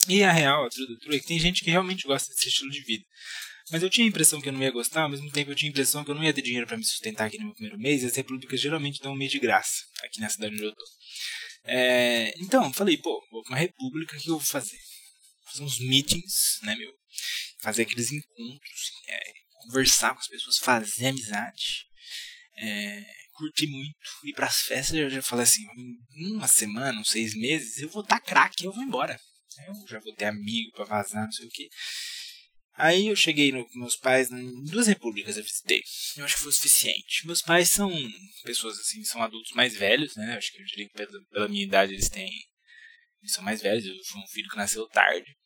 E 0.09 0.23
a 0.23 0.33
real, 0.33 0.64
a 0.64 0.69
truda 0.69 1.16
é 1.16 1.19
que 1.19 1.26
tem 1.26 1.38
gente 1.38 1.62
que 1.62 1.71
realmente 1.71 2.07
gosta 2.07 2.33
desse 2.33 2.49
estilo 2.49 2.71
de 2.71 2.83
vida. 2.83 3.04
Mas 3.71 3.83
eu 3.83 3.90
tinha 3.90 4.07
a 4.07 4.09
impressão 4.09 4.40
que 4.40 4.49
eu 4.49 4.52
não 4.52 4.62
ia 4.62 4.71
gostar, 4.71 5.02
ao 5.02 5.09
mesmo 5.09 5.30
tempo 5.30 5.50
eu 5.50 5.54
tinha 5.54 5.69
a 5.69 5.73
impressão 5.73 6.04
que 6.04 6.11
eu 6.11 6.14
não 6.14 6.25
ia 6.25 6.33
ter 6.33 6.42
dinheiro 6.42 6.66
para 6.66 6.76
me 6.76 6.85
sustentar 6.85 7.26
aqui 7.26 7.38
no 7.38 7.47
meu 7.47 7.54
primeiro 7.54 7.78
mês, 7.78 8.02
e 8.02 8.07
as 8.07 8.16
repúblicas 8.16 8.61
geralmente 8.61 9.00
dão 9.00 9.12
um 9.12 9.16
mês 9.16 9.30
de 9.30 9.38
graça, 9.38 9.85
aqui 10.02 10.21
na 10.21 10.28
cidade 10.28 10.54
onde 10.54 10.64
eu 10.64 10.75
tô. 10.75 10.85
É, 11.64 12.33
então, 12.38 12.73
falei, 12.73 12.97
pô, 12.97 13.25
vou 13.30 13.42
pra 13.42 13.52
uma 13.52 13.59
república, 13.59 14.16
o 14.16 14.21
que 14.21 14.28
eu 14.28 14.38
vou 14.38 14.40
fazer? 14.40 14.78
fazer 15.50 15.64
uns 15.64 15.78
meetings, 15.80 16.61
né, 16.62 16.75
meu? 16.76 16.92
Fazer 17.61 17.83
aqueles 17.83 18.11
encontros, 18.12 18.92
é, 19.09 19.33
conversar 19.64 20.14
com 20.14 20.21
as 20.21 20.28
pessoas, 20.28 20.59
fazer 20.59 21.09
amizade, 21.09 21.87
é, 22.57 23.04
curtir 23.40 23.66
muito, 23.66 23.94
ir 24.25 24.32
pras 24.35 24.61
festas. 24.61 24.97
Eu 24.97 25.11
já 25.11 25.23
falei 25.23 25.44
assim: 25.44 25.66
uma 26.35 26.47
semana, 26.47 27.00
uns 27.00 27.11
seis 27.11 27.35
meses, 27.35 27.78
eu 27.78 27.88
vou 27.88 28.02
estar 28.02 28.20
craque 28.20 28.64
eu 28.64 28.73
vou 28.73 28.82
embora. 28.82 29.18
Eu 29.66 29.75
já 29.88 29.99
vou 29.99 30.14
ter 30.14 30.26
amigo 30.26 30.70
pra 30.73 30.85
vazar, 30.85 31.25
não 31.25 31.32
sei 31.32 31.47
o 31.47 31.50
que. 31.50 31.68
Aí 32.75 33.09
eu 33.09 33.16
cheguei 33.16 33.52
no, 33.52 33.66
com 33.68 33.78
meus 33.78 33.97
pais, 33.97 34.30
em 34.30 34.64
duas 34.64 34.87
repúblicas 34.87 35.37
eu 35.37 35.42
visitei. 35.42 35.82
Eu 36.16 36.25
acho 36.25 36.37
que 36.37 36.42
foi 36.42 36.50
o 36.50 36.54
suficiente. 36.54 37.26
Meus 37.26 37.42
pais 37.42 37.70
são 37.70 37.90
pessoas 38.42 38.78
assim, 38.78 39.04
são 39.04 39.23
adultos 39.23 39.52
mais 39.52 39.76
velhos, 39.76 40.16
né? 40.16 40.35
Eu 40.35 40.38
acho 40.38 40.52
que 40.52 40.62
eu 40.62 40.64
diria 40.64 40.88
que 40.88 40.94
pela, 40.94 41.25
pela 41.30 41.49
minha 41.49 41.64
idade 41.64 41.92
eles 41.92 42.09
têm. 42.09 42.30
Eles 43.20 43.32
são 43.32 43.44
mais 43.44 43.61
velhos, 43.61 43.85
eu 43.85 43.94
fui 44.06 44.20
um 44.23 44.26
filho 44.28 44.49
que 44.49 44.56
nasceu 44.56 44.87
tarde. 44.88 45.37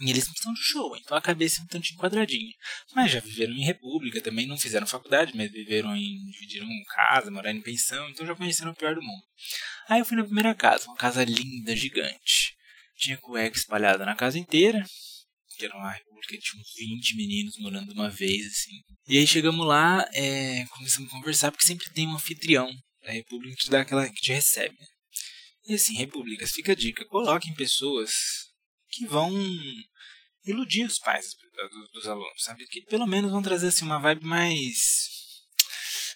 E 0.00 0.10
eles 0.10 0.24
não 0.26 0.32
estão 0.32 0.54
de 0.54 0.62
show, 0.62 0.96
então 0.96 1.14
a 1.14 1.20
cabeça 1.20 1.60
é 1.60 1.64
um 1.64 1.66
tanto 1.66 1.92
enquadradinha. 1.92 2.54
Mas 2.94 3.12
já 3.12 3.20
viveram 3.20 3.52
em 3.52 3.64
república, 3.64 4.22
também 4.22 4.46
não 4.46 4.56
fizeram 4.56 4.86
faculdade, 4.86 5.36
mas 5.36 5.52
viveram 5.52 5.94
em. 5.94 6.24
dividiram 6.30 6.66
casa, 6.88 7.30
moraram 7.30 7.58
em 7.58 7.62
pensão, 7.62 8.08
então 8.08 8.26
já 8.26 8.34
conheceram 8.34 8.70
o 8.70 8.74
pior 8.74 8.94
do 8.94 9.02
mundo. 9.02 9.22
Aí 9.88 10.00
eu 10.00 10.04
fui 10.06 10.16
na 10.16 10.24
primeira 10.24 10.54
casa, 10.54 10.86
uma 10.86 10.96
casa 10.96 11.22
linda, 11.22 11.76
gigante. 11.76 12.56
Tinha 12.96 13.18
cueca 13.18 13.58
espalhada 13.58 14.06
na 14.06 14.16
casa 14.16 14.38
inteira, 14.38 14.82
que 15.58 15.66
era 15.66 15.76
uma 15.76 15.92
república 15.92 16.34
que 16.34 16.40
tinha 16.40 16.62
uns 16.62 16.72
20 16.74 17.16
meninos 17.16 17.58
morando 17.58 17.92
uma 17.92 18.08
vez, 18.08 18.46
assim. 18.46 18.82
E 19.06 19.18
aí 19.18 19.26
chegamos 19.26 19.66
lá, 19.66 20.08
é, 20.14 20.64
começamos 20.70 21.10
a 21.10 21.12
conversar, 21.12 21.50
porque 21.50 21.66
sempre 21.66 21.92
tem 21.92 22.08
um 22.08 22.14
anfitrião 22.14 22.70
da 23.04 23.12
república 23.12 23.54
que 23.54 23.64
te 23.64 23.70
dá 23.70 23.82
aquela. 23.82 24.08
que 24.08 24.20
te 24.20 24.32
recebe. 24.32 24.78
E 25.66 25.74
assim, 25.74 25.94
repúblicas, 25.94 26.52
fica 26.52 26.72
a 26.72 26.74
dica, 26.74 27.04
coloquem 27.04 27.54
pessoas 27.54 28.10
que 28.90 29.06
vão 29.06 29.30
iludir 30.50 30.84
os 30.84 30.98
pais 30.98 31.26
dos, 31.70 31.90
dos, 31.92 32.06
alunos, 32.06 32.42
sabe? 32.42 32.66
Que 32.66 32.82
pelo 32.82 33.06
menos 33.06 33.30
vão 33.30 33.42
trazer 33.42 33.68
assim, 33.68 33.84
uma 33.84 33.98
vibe 33.98 34.24
mais. 34.24 35.08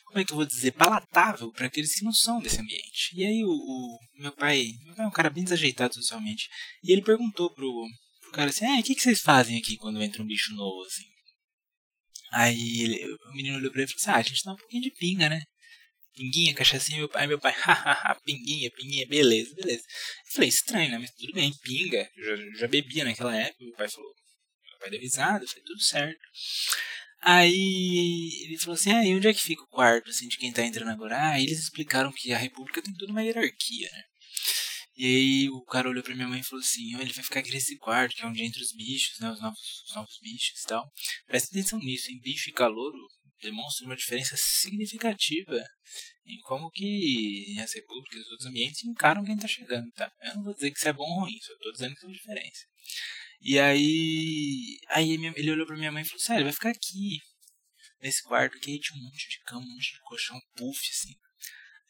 como 0.06 0.18
é 0.18 0.24
que 0.24 0.32
eu 0.32 0.36
vou 0.36 0.46
dizer, 0.46 0.72
palatável 0.72 1.50
para 1.52 1.66
aqueles 1.66 1.94
que 1.94 2.04
não 2.04 2.12
são 2.12 2.40
desse 2.40 2.60
ambiente. 2.60 3.10
E 3.14 3.24
aí 3.24 3.44
o, 3.44 3.50
o, 3.50 3.98
meu 4.18 4.32
pai, 4.32 4.66
meu 4.84 4.94
pai 4.94 5.04
é 5.04 5.08
um 5.08 5.12
cara 5.12 5.30
bem 5.30 5.44
desajeitado 5.44 5.94
socialmente, 5.94 6.48
e 6.82 6.92
ele 6.92 7.02
perguntou 7.02 7.52
pro, 7.52 7.86
pro 8.20 8.32
cara 8.32 8.50
assim, 8.50 8.66
ah, 8.66 8.78
o 8.78 8.82
que, 8.82 8.94
que 8.94 9.02
vocês 9.02 9.20
fazem 9.20 9.58
aqui 9.58 9.76
quando 9.76 10.02
entra 10.02 10.22
um 10.22 10.26
bicho 10.26 10.54
novo, 10.54 10.84
assim? 10.84 11.04
Aí 12.34 12.82
ele, 12.82 13.14
o 13.30 13.32
menino 13.32 13.58
olhou 13.58 13.70
pra 13.70 13.82
ele 13.82 13.90
e 13.90 13.94
falou 13.94 14.02
assim, 14.02 14.10
ah, 14.10 14.20
a 14.20 14.22
gente 14.22 14.44
dá 14.44 14.52
um 14.52 14.56
pouquinho 14.56 14.82
de 14.82 14.90
pinga, 14.90 15.28
né? 15.28 15.40
Pinguinha, 16.16 16.54
cachaçinha, 16.54 16.98
meu 16.98 17.08
pai, 17.08 17.26
meu 17.26 17.38
pai, 17.38 17.52
hahaha, 17.62 18.20
pinguinha, 18.24 18.70
pinguinha, 18.70 19.06
beleza, 19.06 19.54
beleza. 19.54 19.82
Eu 19.82 20.32
falei, 20.32 20.48
estranho, 20.48 20.90
né? 20.90 20.98
Mas 20.98 21.12
tudo 21.12 21.32
bem, 21.32 21.52
pinga, 21.62 22.08
eu 22.16 22.36
já, 22.36 22.58
já 22.60 22.68
bebia 22.68 23.04
naquela 23.04 23.36
época, 23.36 23.64
meu 23.64 23.74
pai 23.74 23.88
falou, 23.88 24.12
pai 24.84 24.90
deu 24.90 25.00
risada, 25.00 25.44
eu 25.44 25.48
falei, 25.48 25.64
tudo 25.64 25.82
certo. 25.82 26.20
Aí 27.20 28.44
ele 28.44 28.58
falou 28.58 28.74
assim, 28.74 28.92
ah, 28.92 29.04
e 29.04 29.14
onde 29.14 29.28
é 29.28 29.32
que 29.32 29.40
fica 29.40 29.62
o 29.62 29.68
quarto, 29.68 30.10
assim, 30.10 30.28
de 30.28 30.36
quem 30.36 30.52
tá 30.52 30.62
entrando 30.62 30.90
agora? 30.90 31.16
Ah, 31.18 31.40
eles 31.40 31.58
explicaram 31.58 32.12
que 32.12 32.32
a 32.32 32.38
república 32.38 32.82
tem 32.82 32.92
toda 32.94 33.12
uma 33.12 33.22
hierarquia, 33.22 33.90
né? 33.90 34.02
E 34.96 35.06
aí 35.06 35.48
o 35.48 35.62
cara 35.64 35.88
olhou 35.88 36.04
pra 36.04 36.14
minha 36.14 36.28
mãe 36.28 36.40
e 36.40 36.44
falou 36.44 36.62
assim, 36.62 36.94
oh, 36.96 37.00
ele 37.00 37.12
vai 37.12 37.24
ficar 37.24 37.40
aqui 37.40 37.50
nesse 37.50 37.76
quarto, 37.78 38.14
que 38.14 38.22
é 38.22 38.26
onde 38.26 38.44
entra 38.44 38.60
os 38.60 38.72
bichos, 38.76 39.18
né, 39.18 39.30
os 39.30 39.40
novos, 39.40 39.82
os 39.88 39.94
novos 39.94 40.18
bichos 40.22 40.60
e 40.62 40.66
tal. 40.66 40.84
Presta 41.26 41.48
atenção 41.50 41.78
nisso, 41.78 42.12
em 42.12 42.20
bicho 42.20 42.50
e 42.50 42.52
demonstra 43.42 43.86
uma 43.86 43.96
diferença 43.96 44.36
significativa 44.36 45.62
em 46.26 46.38
como 46.40 46.70
que 46.70 47.54
as 47.60 47.74
repúblicas 47.74 48.20
os 48.20 48.30
outros 48.30 48.48
ambientes 48.48 48.84
encaram 48.84 49.24
quem 49.24 49.36
tá 49.36 49.46
chegando, 49.46 49.90
tá? 49.92 50.10
Eu 50.22 50.36
não 50.36 50.44
vou 50.44 50.54
dizer 50.54 50.70
que 50.70 50.78
isso 50.78 50.88
é 50.88 50.92
bom 50.92 51.04
ou 51.04 51.20
ruim, 51.20 51.38
só 51.40 51.52
tô 51.58 51.72
dizendo 51.72 51.94
que 51.94 52.00
tem 52.00 52.12
diferença. 52.12 52.64
E 53.46 53.60
aí, 53.60 54.78
aí 54.88 55.12
ele 55.12 55.50
olhou 55.50 55.66
pra 55.66 55.76
minha 55.76 55.92
mãe 55.92 56.00
e 56.02 56.06
falou 56.06 56.16
assim, 56.16 56.32
ah, 56.32 56.36
ele 56.36 56.44
vai 56.44 56.52
ficar 56.54 56.70
aqui, 56.70 57.20
nesse 58.00 58.22
quarto 58.22 58.56
aqui, 58.56 58.72
aí 58.72 58.80
tinha 58.80 58.98
um 58.98 59.04
monte 59.04 59.28
de 59.28 59.38
cama, 59.40 59.60
um 59.60 59.74
monte 59.74 59.92
de 59.92 60.00
colchão, 60.00 60.40
puff, 60.56 60.80
assim. 60.90 61.14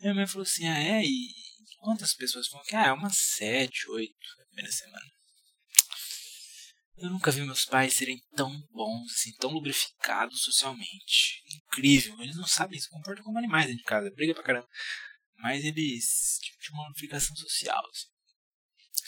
Aí 0.00 0.02
minha 0.02 0.14
mãe 0.14 0.26
falou 0.26 0.42
assim, 0.42 0.66
ah, 0.66 0.76
é? 0.76 1.04
E 1.04 1.32
quantas 1.78 2.12
pessoas 2.12 2.48
falam 2.48 2.66
que, 2.66 2.74
ah, 2.74 2.86
é 2.86 2.92
umas 2.92 3.16
sete, 3.16 3.88
oito, 3.88 4.16
na 4.36 4.46
primeira 4.46 4.72
semana. 4.72 5.06
Eu 6.96 7.10
nunca 7.10 7.30
vi 7.30 7.40
meus 7.42 7.64
pais 7.64 7.94
serem 7.94 8.20
tão 8.34 8.50
bons, 8.72 9.12
assim, 9.12 9.32
tão 9.36 9.50
lubrificados 9.52 10.42
socialmente. 10.42 11.40
Incrível. 11.54 12.20
Eles 12.20 12.36
não 12.36 12.48
sabem 12.48 12.80
se 12.80 12.88
comportam 12.88 13.24
como 13.24 13.38
animais 13.38 13.66
dentro 13.66 13.78
de 13.78 13.84
casa. 13.84 14.10
Briga 14.10 14.34
pra 14.34 14.42
caramba. 14.42 14.68
Mas 15.36 15.64
eles 15.64 16.38
tinham 16.60 16.78
uma 16.78 16.88
lubrificação 16.88 17.34
social, 17.36 17.84
assim. 17.90 18.13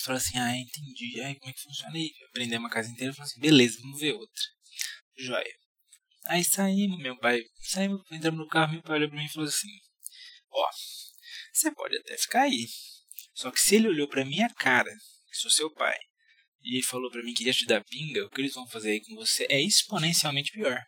Falaram 0.06 0.24
assim, 0.24 0.38
ah, 0.38 0.56
entendi. 0.56 1.20
Aí 1.20 1.34
como 1.34 1.50
é 1.50 1.52
que 1.52 1.62
funciona? 1.62 1.96
aí 1.96 2.12
aprender 2.28 2.58
uma 2.58 2.70
casa 2.70 2.88
inteira 2.88 3.12
e 3.12 3.14
falaram 3.16 3.32
assim, 3.32 3.40
beleza, 3.40 3.78
vamos 3.82 4.00
ver 4.00 4.12
outra. 4.12 4.42
Joia. 5.16 5.54
Aí 6.26 6.44
saímos, 6.44 6.98
meu 6.98 7.18
pai. 7.18 7.42
Saímos, 7.60 8.00
entramos 8.12 8.38
no 8.38 8.46
carro, 8.46 8.74
meu 8.74 8.82
pai 8.82 8.98
olhou 8.98 9.08
pra 9.08 9.18
mim 9.18 9.24
e 9.24 9.32
falou 9.32 9.48
assim, 9.48 9.68
ó, 10.48 10.68
você 11.52 11.72
pode 11.72 11.96
até 11.98 12.16
ficar 12.16 12.42
aí. 12.42 12.68
Só 13.34 13.50
que 13.50 13.60
se 13.60 13.74
ele 13.74 13.88
olhou 13.88 14.08
pra 14.08 14.24
minha 14.24 14.48
cara, 14.54 14.90
que 15.28 15.36
sou 15.38 15.50
seu 15.50 15.72
pai, 15.72 15.98
e 16.62 16.82
falou 16.84 17.10
pra 17.10 17.22
mim 17.24 17.34
que 17.34 17.44
ia 17.44 17.52
te 17.52 17.66
dar 17.66 17.84
pinga, 17.84 18.24
o 18.24 18.30
que 18.30 18.40
eles 18.40 18.54
vão 18.54 18.68
fazer 18.68 18.92
aí 18.92 19.04
com 19.04 19.16
você 19.16 19.44
é 19.50 19.60
exponencialmente 19.60 20.52
pior. 20.52 20.80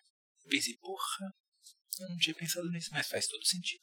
Eu 0.44 0.48
pensei, 0.48 0.76
porra, 0.76 1.34
eu 2.00 2.08
não 2.08 2.16
tinha 2.18 2.34
pensado 2.34 2.70
nisso, 2.70 2.90
mas 2.92 3.08
faz 3.08 3.26
todo 3.26 3.44
sentido. 3.44 3.80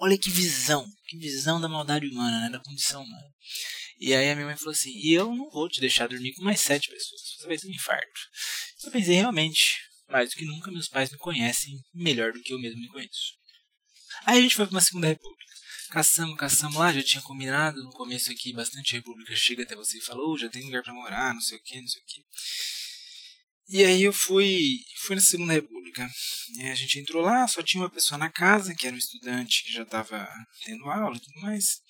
Olha 0.00 0.18
que 0.18 0.30
visão, 0.30 0.86
que 1.06 1.18
visão 1.18 1.60
da 1.60 1.68
maldade 1.68 2.06
humana, 2.06 2.40
né? 2.40 2.50
Da 2.50 2.62
condição 2.62 3.02
humana. 3.02 3.34
E 3.98 4.14
aí 4.14 4.30
a 4.30 4.34
minha 4.34 4.46
mãe 4.46 4.56
falou 4.56 4.72
assim: 4.72 4.90
e 4.90 5.12
eu 5.12 5.34
não 5.34 5.50
vou 5.50 5.68
te 5.68 5.80
deixar 5.80 6.08
dormir 6.08 6.32
com 6.34 6.42
mais 6.42 6.60
sete 6.60 6.88
pessoas, 6.88 7.20
você 7.36 7.46
vai 7.46 7.56
ter 7.56 7.66
um 7.66 7.70
infarto. 7.70 8.20
Eu 8.84 8.90
pensei, 8.90 9.16
realmente, 9.16 9.80
mais 10.08 10.30
do 10.30 10.36
que 10.36 10.44
nunca, 10.44 10.70
meus 10.70 10.88
pais 10.88 11.10
me 11.10 11.18
conhecem 11.18 11.74
melhor 11.92 12.32
do 12.32 12.40
que 12.40 12.52
eu 12.52 12.58
mesmo 12.58 12.80
me 12.80 12.88
conheço. 12.88 13.36
Aí 14.24 14.38
a 14.38 14.42
gente 14.42 14.54
foi 14.54 14.66
para 14.66 14.74
uma 14.74 14.80
segunda 14.80 15.08
república. 15.08 15.38
Caçamos, 15.90 16.36
caçamos 16.36 16.76
lá, 16.76 16.92
já 16.92 17.02
tinha 17.02 17.22
combinado 17.22 17.82
no 17.82 17.90
começo 17.90 18.30
aqui, 18.30 18.52
bastante 18.52 18.92
república 18.94 19.34
chega 19.34 19.62
até 19.62 19.74
você 19.74 19.98
e 19.98 20.02
falou, 20.02 20.34
oh, 20.34 20.38
já 20.38 20.48
tem 20.48 20.62
lugar 20.64 20.82
para 20.82 20.92
morar, 20.92 21.32
não 21.32 21.40
sei 21.40 21.56
o 21.56 21.62
que, 21.62 21.80
não 21.80 21.88
sei 21.88 22.02
o 22.02 22.04
que. 22.04 22.22
E 23.70 23.84
aí 23.84 24.02
eu 24.02 24.12
fui, 24.14 24.80
fui 25.02 25.14
na 25.14 25.20
Segunda 25.20 25.52
República. 25.52 26.08
A 26.70 26.74
gente 26.74 26.98
entrou 26.98 27.22
lá, 27.22 27.46
só 27.46 27.62
tinha 27.62 27.82
uma 27.82 27.90
pessoa 27.90 28.16
na 28.16 28.30
casa, 28.30 28.74
que 28.74 28.86
era 28.86 28.96
um 28.96 28.98
estudante 28.98 29.62
que 29.64 29.72
já 29.72 29.82
estava 29.82 30.26
tendo 30.64 30.88
aula 30.88 31.16
e 31.16 31.20
tudo 31.20 31.40
mais. 31.40 31.82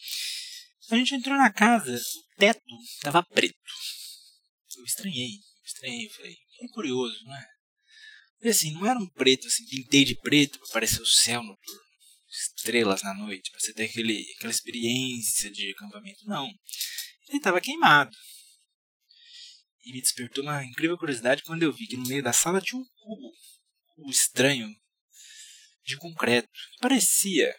A 0.91 0.97
gente 0.97 1.15
entrou 1.15 1.37
na 1.37 1.53
casa, 1.53 1.95
o 1.95 2.37
teto 2.37 2.63
estava 2.97 3.23
preto. 3.23 3.55
Eu 4.77 4.85
estranhei, 4.85 5.33
estranhei, 5.65 6.09
falei, 6.09 6.35
que 6.35 6.69
curioso, 6.69 7.25
não 7.25 7.37
é? 7.37 7.47
E 8.43 8.49
assim, 8.49 8.73
não 8.73 8.87
era 8.87 8.99
um 8.99 9.09
preto, 9.09 9.47
assim, 9.47 9.67
pintei 9.67 10.05
de 10.05 10.17
preto 10.17 10.59
para 10.59 10.69
parecer 10.69 11.03
o 11.03 11.07
céu 11.07 11.43
noturno, 11.43 11.83
estrelas 12.31 13.03
na 13.03 13.13
noite, 13.15 13.51
para 13.51 13.61
você 13.61 13.75
ter 13.75 13.85
aquele, 13.85 14.25
aquela 14.37 14.53
experiência 14.53 15.51
de 15.51 15.73
acampamento. 15.73 16.25
Não, 16.25 16.47
ele 17.29 17.39
estava 17.39 17.61
queimado. 17.61 18.17
E 19.85 19.93
me 19.93 20.01
despertou 20.01 20.45
uma 20.45 20.65
incrível 20.65 20.97
curiosidade 20.97 21.43
quando 21.43 21.63
eu 21.63 21.73
vi 21.73 21.87
que 21.87 21.97
no 21.97 22.07
meio 22.07 22.23
da 22.23 22.33
sala 22.33 22.61
tinha 22.61 22.81
um 22.81 22.85
cubo, 22.85 23.27
um 23.27 23.95
cubo 23.95 24.11
estranho, 24.11 24.69
de 25.85 25.97
concreto. 25.97 26.49
Parecia 26.81 27.55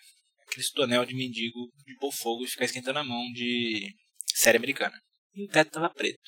aquele 0.49 0.67
tonel 0.71 1.05
de 1.05 1.15
mendigo 1.15 1.71
de 1.85 1.95
pôr 1.97 2.11
fogo 2.11 2.43
e 2.43 2.47
ficar 2.47 2.65
esquentando 2.65 2.99
a 2.99 3.03
mão 3.03 3.31
de 3.31 3.93
série 4.33 4.57
americana. 4.57 4.99
E 5.33 5.45
o 5.45 5.47
teto 5.47 5.67
estava 5.67 5.89
preto. 5.89 6.19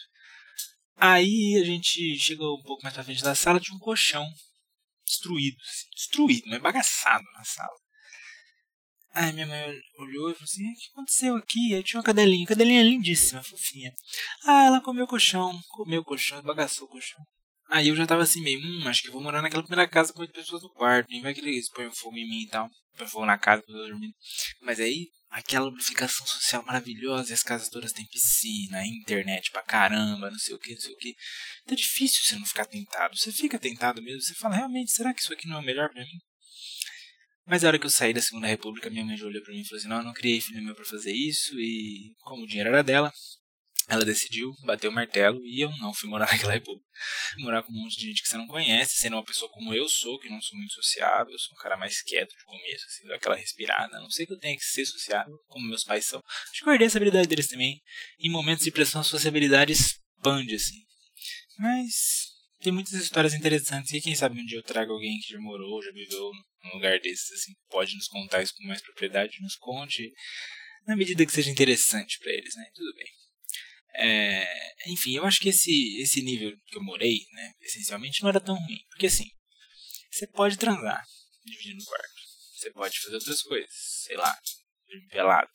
Aí 0.95 1.59
a 1.59 1.65
gente 1.65 2.17
chegou 2.17 2.59
um 2.59 2.63
pouco 2.63 2.83
mais 2.83 2.93
pra 2.93 3.03
frente 3.03 3.23
da 3.23 3.33
sala, 3.33 3.59
tinha 3.59 3.75
um 3.75 3.79
colchão 3.79 4.25
destruído, 5.05 5.57
assim, 5.61 5.87
destruído, 5.95 6.43
mas 6.47 6.61
bagaçado 6.61 7.23
na 7.33 7.43
sala. 7.43 7.75
Aí 9.13 9.33
minha 9.33 9.47
mãe 9.47 9.81
olhou 9.97 10.29
e 10.29 10.33
falou 10.33 10.43
assim: 10.43 10.71
O 10.71 10.75
que 10.75 10.89
aconteceu 10.93 11.35
aqui? 11.35 11.75
Aí 11.75 11.83
tinha 11.83 11.99
uma 11.99 12.05
cadelinha, 12.05 12.47
cadelinha 12.47 12.83
lindíssima, 12.83 13.43
fofinha. 13.43 13.91
Ah, 14.45 14.65
ela 14.65 14.81
comeu 14.81 15.03
o 15.03 15.07
colchão, 15.07 15.59
comeu 15.69 16.01
o 16.01 16.05
colchão, 16.05 16.41
bagaçou 16.43 16.87
o 16.87 16.89
colchão. 16.89 17.21
Aí 17.71 17.87
eu 17.87 17.95
já 17.95 18.05
tava 18.05 18.23
assim 18.23 18.41
meio, 18.41 18.59
hum, 18.59 18.85
acho 18.85 19.01
que 19.01 19.09
vou 19.09 19.23
morar 19.23 19.41
naquela 19.41 19.63
primeira 19.63 19.89
casa 19.89 20.11
com 20.11 20.19
oito 20.19 20.33
pessoas 20.33 20.61
no 20.61 20.69
quarto. 20.69 21.07
Nem 21.09 21.21
vai 21.21 21.33
que 21.33 21.39
eles 21.39 21.69
põem 21.69 21.89
fogo 21.89 22.17
em 22.17 22.29
mim 22.29 22.41
e 22.41 22.47
tal. 22.47 22.69
Põem 22.97 23.07
fogo 23.07 23.25
na 23.25 23.37
casa 23.37 23.61
quando 23.61 23.79
eu 23.79 23.87
dormindo. 23.87 24.13
Mas 24.61 24.77
aí, 24.81 25.07
aquela 25.29 25.67
lubrificação 25.67 26.27
social 26.27 26.61
maravilhosa, 26.65 27.31
e 27.31 27.33
as 27.33 27.41
casas 27.41 27.69
todas 27.69 27.93
têm 27.93 28.05
piscina, 28.05 28.85
internet 28.85 29.49
pra 29.51 29.63
caramba, 29.63 30.29
não 30.29 30.37
sei 30.37 30.53
o 30.53 30.59
que, 30.59 30.73
não 30.73 30.81
sei 30.81 30.93
o 30.93 30.97
que. 30.97 31.15
Tá 31.65 31.73
difícil 31.73 32.21
você 32.21 32.35
não 32.35 32.45
ficar 32.45 32.65
tentado. 32.65 33.17
Você 33.17 33.31
fica 33.31 33.57
tentado 33.57 34.01
mesmo, 34.01 34.21
você 34.21 34.33
fala, 34.33 34.57
realmente, 34.57 34.91
será 34.91 35.13
que 35.13 35.21
isso 35.21 35.31
aqui 35.31 35.47
não 35.47 35.55
é 35.55 35.59
o 35.59 35.63
melhor 35.63 35.89
para 35.89 36.01
mim? 36.01 36.19
Mas 37.47 37.63
a 37.63 37.67
hora 37.67 37.79
que 37.79 37.85
eu 37.85 37.89
saí 37.89 38.13
da 38.13 38.21
Segunda 38.21 38.47
República, 38.47 38.89
minha 38.89 39.05
mãe 39.05 39.15
olhou 39.23 39.41
pra 39.41 39.53
mim 39.53 39.61
e 39.61 39.65
falou 39.65 39.79
assim: 39.79 39.87
Não, 39.87 39.97
eu 39.97 40.03
não 40.03 40.13
criei 40.13 40.39
filho 40.39 40.61
meu 40.63 40.75
pra 40.75 40.85
fazer 40.85 41.11
isso. 41.11 41.59
E 41.59 42.13
como 42.19 42.43
o 42.43 42.47
dinheiro 42.47 42.69
era 42.69 42.83
dela, 42.83 43.11
ela 43.91 44.05
decidiu 44.05 44.53
bater 44.63 44.88
o 44.88 44.91
martelo 44.91 45.45
e 45.45 45.60
eu 45.60 45.69
não 45.77 45.93
fui 45.93 46.10
morar 46.10 46.27
naquela 46.31 46.53
república. 46.53 46.88
Morar 47.39 47.62
com 47.63 47.71
um 47.71 47.75
monte 47.75 47.98
de 47.98 48.07
gente 48.07 48.21
que 48.21 48.27
você 48.29 48.38
não 48.38 48.48
conhece, 48.48 48.95
sendo 48.95 49.17
uma 49.17 49.25
pessoa 49.25 49.51
como 49.51 49.74
eu 49.74 49.88
sou, 49.89 50.17
que 50.19 50.29
não 50.29 50.41
sou 50.41 50.57
muito 50.57 50.74
sociável, 50.74 51.31
eu 51.31 51.39
sou 51.39 51.53
um 51.53 51.62
cara 51.62 51.75
mais 51.75 52.01
quieto 52.01 52.36
de 52.36 52.43
começo, 52.45 52.86
assim, 52.86 53.12
aquela 53.13 53.36
respirada. 53.36 54.00
Não 54.00 54.10
sei 54.10 54.25
que 54.25 54.33
eu 54.33 54.39
tenha 54.39 54.55
que 54.55 54.63
ser 54.63 54.86
sociável, 54.86 55.38
como 55.48 55.67
meus 55.67 55.83
pais 55.83 56.05
são. 56.05 56.21
Acho 56.51 56.63
que 56.63 56.69
eu 56.69 56.74
herdei 56.74 56.88
essa 56.88 56.98
habilidade 56.98 57.27
deles 57.27 57.48
também. 57.48 57.81
Em 58.19 58.29
momentos 58.29 58.63
de 58.63 58.71
pressão, 58.71 59.01
a 59.01 59.03
sociabilidade 59.03 59.74
expande, 59.74 60.55
assim. 60.55 60.79
Mas 61.57 62.31
tem 62.62 62.71
muitas 62.71 62.93
histórias 62.93 63.33
interessantes 63.33 63.91
e 63.91 64.01
quem 64.01 64.15
sabe 64.15 64.39
um 64.39 64.45
dia 64.45 64.60
eu 64.60 64.63
trago 64.63 64.93
alguém 64.93 65.19
que 65.19 65.33
já 65.33 65.39
morou, 65.39 65.81
já 65.83 65.91
viveu 65.91 66.31
num 66.63 66.75
lugar 66.75 67.00
desses, 67.00 67.31
assim, 67.31 67.53
pode 67.69 67.95
nos 67.95 68.07
contar 68.07 68.41
isso 68.41 68.53
com 68.55 68.67
mais 68.67 68.81
propriedade, 68.81 69.41
nos 69.41 69.55
conte 69.55 70.12
na 70.86 70.95
medida 70.95 71.25
que 71.25 71.31
seja 71.31 71.50
interessante 71.50 72.19
para 72.19 72.31
eles, 72.31 72.55
né? 72.55 72.65
Tudo 72.74 72.93
bem. 72.95 73.20
É, 73.95 74.91
enfim, 74.91 75.15
eu 75.15 75.25
acho 75.25 75.39
que 75.39 75.50
esse, 75.50 75.98
esse 76.01 76.21
nível 76.21 76.55
que 76.67 76.77
eu 76.77 76.83
morei, 76.83 77.25
né, 77.33 77.53
essencialmente, 77.62 78.21
não 78.21 78.29
era 78.29 78.39
tão 78.39 78.55
ruim. 78.55 78.79
Porque 78.89 79.07
assim, 79.07 79.29
você 80.12 80.27
pode 80.27 80.57
transar 80.57 81.05
dividindo 81.43 81.81
o 81.81 81.86
quarto. 81.86 82.21
Você 82.55 82.71
pode 82.71 83.00
fazer 83.00 83.15
outras 83.15 83.41
coisas, 83.41 83.71
sei 84.05 84.15
lá, 84.15 84.33
dormir 84.88 85.07
pelado. 85.07 85.51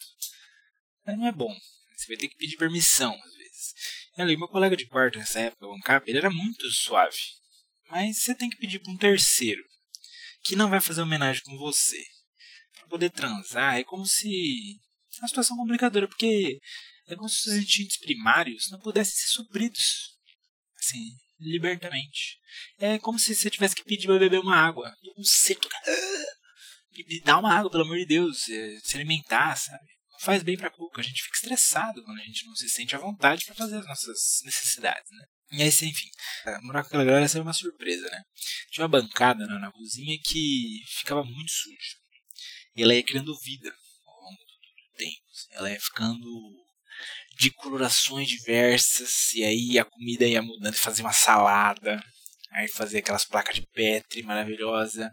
Mas 1.04 1.16
não 1.16 1.26
é 1.26 1.32
bom. 1.32 1.54
Você 1.96 2.08
vai 2.08 2.16
ter 2.16 2.28
que 2.28 2.36
pedir 2.36 2.56
permissão 2.56 3.14
às 3.14 3.34
vezes. 3.34 3.74
E 4.16 4.22
ali, 4.22 4.36
meu 4.36 4.48
colega 4.48 4.76
de 4.76 4.86
quarto 4.86 5.18
nessa 5.18 5.40
época, 5.40 5.66
o 5.66 5.74
Ancap, 5.74 6.08
ele 6.08 6.18
era 6.18 6.30
muito 6.30 6.68
suave. 6.70 7.16
Mas 7.88 8.18
você 8.18 8.34
tem 8.34 8.50
que 8.50 8.56
pedir 8.56 8.80
para 8.80 8.92
um 8.92 8.96
terceiro, 8.96 9.62
que 10.42 10.56
não 10.56 10.68
vai 10.68 10.80
fazer 10.80 11.02
homenagem 11.02 11.42
com 11.44 11.56
você. 11.56 12.02
Para 12.74 12.88
poder 12.88 13.10
transar, 13.10 13.78
é 13.78 13.84
como 13.84 14.04
se. 14.04 14.80
É 15.16 15.18
uma 15.20 15.28
situação 15.28 15.56
complicadora, 15.56 16.08
porque 16.08 16.58
é 17.06 17.14
como 17.14 17.28
se 17.28 17.48
os 17.48 17.56
instintos 17.56 17.96
primários 17.98 18.70
não 18.70 18.80
pudessem 18.80 19.14
ser 19.14 19.28
supridos, 19.28 20.16
assim, 20.78 21.16
libertamente. 21.38 22.38
É 22.78 22.98
como 22.98 23.18
se 23.18 23.34
você 23.34 23.50
tivesse 23.50 23.74
que 23.74 23.84
pedir 23.84 24.06
para 24.06 24.18
beber 24.18 24.40
uma 24.40 24.56
água. 24.56 24.94
E 25.02 25.12
você 25.14 25.54
toca... 25.54 25.76
Me 27.08 27.20
dá 27.20 27.38
uma 27.38 27.52
água, 27.52 27.70
pelo 27.70 27.84
amor 27.84 27.98
de 27.98 28.06
Deus. 28.06 28.48
É, 28.48 28.78
se 28.82 28.96
alimentar, 28.96 29.54
sabe? 29.54 29.84
Não 30.12 30.18
faz 30.20 30.42
bem 30.42 30.56
pra 30.56 30.70
cuca. 30.70 31.00
A 31.00 31.04
gente 31.04 31.22
fica 31.22 31.36
estressado 31.36 32.02
quando 32.02 32.18
a 32.18 32.24
gente 32.24 32.46
não 32.46 32.54
se 32.56 32.68
sente 32.70 32.96
à 32.96 32.98
vontade 32.98 33.44
para 33.44 33.54
fazer 33.54 33.76
as 33.76 33.86
nossas 33.86 34.40
necessidades, 34.44 35.10
né? 35.10 35.24
E 35.52 35.62
aí, 35.62 35.68
enfim, 35.68 36.10
morar 36.62 36.82
com 36.82 36.88
aquela 36.88 37.04
galera 37.04 37.26
era 37.26 37.42
uma 37.42 37.52
surpresa, 37.52 38.08
né? 38.10 38.22
Tinha 38.70 38.84
uma 38.84 39.00
bancada 39.00 39.46
na, 39.46 39.58
na 39.60 39.70
cozinha 39.70 40.18
que 40.24 40.80
ficava 40.98 41.22
muito 41.22 41.52
suja. 41.52 41.96
E 42.74 42.82
ela 42.82 42.94
ia 42.94 43.04
criando 43.04 43.38
vida 43.38 43.72
ao 44.06 44.22
longo 44.22 44.38
do 44.38 44.96
tempo. 44.96 45.22
Ela 45.52 45.70
ia 45.70 45.80
ficando 45.80 46.65
de 47.38 47.50
colorações 47.50 48.28
diversas. 48.28 49.32
E 49.34 49.44
aí 49.44 49.78
a 49.78 49.84
comida 49.84 50.24
ia 50.26 50.42
mudando 50.42 50.74
e 50.74 50.78
fazia 50.78 51.04
uma 51.04 51.12
salada. 51.12 52.02
Aí 52.52 52.68
fazia 52.68 53.00
aquelas 53.00 53.24
placas 53.24 53.56
de 53.56 53.62
Petri 53.62 54.22
maravilhosa. 54.22 55.12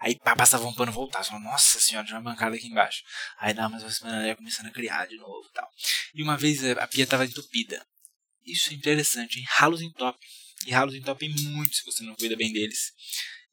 Aí 0.00 0.16
pá, 0.18 0.36
passava 0.36 0.66
um 0.66 0.72
pano 0.72 0.92
e 0.92 0.94
voltava. 0.94 1.24
Falava, 1.24 1.44
Nossa 1.44 1.80
senhora, 1.80 2.06
tinha 2.06 2.18
uma 2.18 2.30
bancada 2.30 2.54
aqui 2.54 2.68
embaixo. 2.68 3.02
Aí 3.38 3.52
dava 3.52 3.70
mais 3.70 3.82
uma 3.82 3.90
semana, 3.90 4.26
ia 4.26 4.36
começando 4.36 4.66
a 4.66 4.70
criar 4.70 5.06
de 5.06 5.16
novo 5.16 5.48
tal. 5.52 5.68
E 6.14 6.22
uma 6.22 6.36
vez 6.36 6.64
a 6.64 6.86
pia 6.86 7.04
estava 7.04 7.24
entupida. 7.24 7.84
Isso 8.44 8.70
é 8.70 8.74
interessante, 8.74 9.40
hein? 9.40 9.44
Ralos 9.48 9.82
entopem. 9.82 10.20
E 10.66 10.70
ralos 10.70 10.94
entopem 10.94 11.28
muito 11.28 11.74
se 11.74 11.84
você 11.84 12.04
não 12.04 12.14
cuida 12.14 12.36
bem 12.36 12.52
deles. 12.52 12.92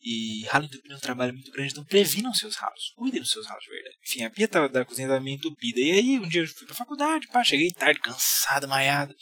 E 0.05 0.43
ralo 0.48 0.65
entupido 0.65 0.93
é 0.93 0.98
um 0.98 1.00
trabalho 1.00 1.33
muito 1.33 1.50
grande, 1.50 1.72
então 1.72 1.86
previnam 1.86 2.33
seus 2.33 2.57
ralos. 2.57 2.91
Cuidem 2.98 3.22
dos 3.22 3.31
seus 3.31 3.48
ralos 3.48 3.63
de 3.63 3.69
verdade. 3.69 3.98
Enfim, 4.05 4.24
a 4.24 4.29
pia 4.29 4.48
tava, 4.50 4.67
da 4.67 4.83
cozinha 4.83 5.07
estava 5.07 5.24
meio 5.24 5.38
entupida. 5.38 5.79
E 5.79 5.91
aí 5.91 6.19
um 6.19 6.27
dia 6.27 6.41
eu 6.41 6.48
fui 6.48 6.67
pra 6.67 6.75
faculdade, 6.75 7.27
pá, 7.27 7.41
cheguei 7.41 7.72
tarde, 7.72 8.01
cansado, 8.01 8.67
maiado. 8.67 9.15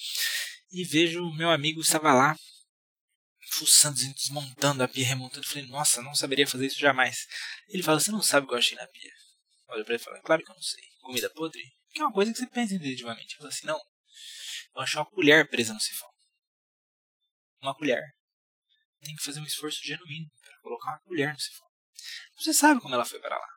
E 0.71 0.83
vejo 0.83 1.31
meu 1.35 1.51
amigo 1.51 1.81
estava 1.81 2.11
lá, 2.11 2.35
fuçando, 3.51 3.95
desmontando 4.15 4.81
a 4.81 4.88
pia, 4.88 5.05
remontando. 5.05 5.45
Falei, 5.45 5.67
nossa, 5.67 6.01
não 6.01 6.15
saberia 6.15 6.47
fazer 6.47 6.65
isso 6.65 6.79
jamais. 6.79 7.27
Ele 7.69 7.83
fala, 7.83 8.00
você 8.00 8.09
não 8.09 8.23
sabe 8.23 8.45
o 8.45 8.50
que 8.50 8.55
eu 8.55 8.59
achei 8.59 8.75
na 8.75 8.88
pia. 8.88 9.11
Olha 9.67 9.83
pra 9.83 9.93
ele 9.93 10.01
e 10.01 10.03
fala, 10.03 10.19
claro 10.21 10.43
que 10.43 10.50
eu 10.50 10.55
não 10.55 10.63
sei. 10.63 10.83
Comida 11.01 11.29
podre? 11.29 11.61
Que 11.91 12.01
é 12.01 12.03
uma 12.03 12.11
coisa 12.11 12.31
que 12.31 12.39
você 12.39 12.47
pensa 12.47 12.73
intuitivamente. 12.73 13.35
Ele 13.35 13.38
fala 13.38 13.50
assim, 13.50 13.67
não, 13.67 13.79
eu 14.75 14.81
achei 14.81 15.00
uma 15.00 15.05
colher 15.05 15.47
presa 15.47 15.73
no 15.73 15.79
sifão. 15.79 16.09
Uma 17.61 17.75
colher. 17.75 18.01
Tem 19.01 19.15
que 19.15 19.24
fazer 19.24 19.39
um 19.39 19.46
esforço 19.46 19.84
genuíno 19.84 20.29
para 20.41 20.60
colocar 20.62 20.91
uma 20.91 21.00
colher 21.00 21.34
no 21.34 21.39
sifão. 21.39 21.67
Você 22.36 22.53
sabe 22.53 22.81
como 22.81 22.93
ela 22.93 23.05
foi 23.05 23.20
para 23.20 23.38
lá. 23.38 23.48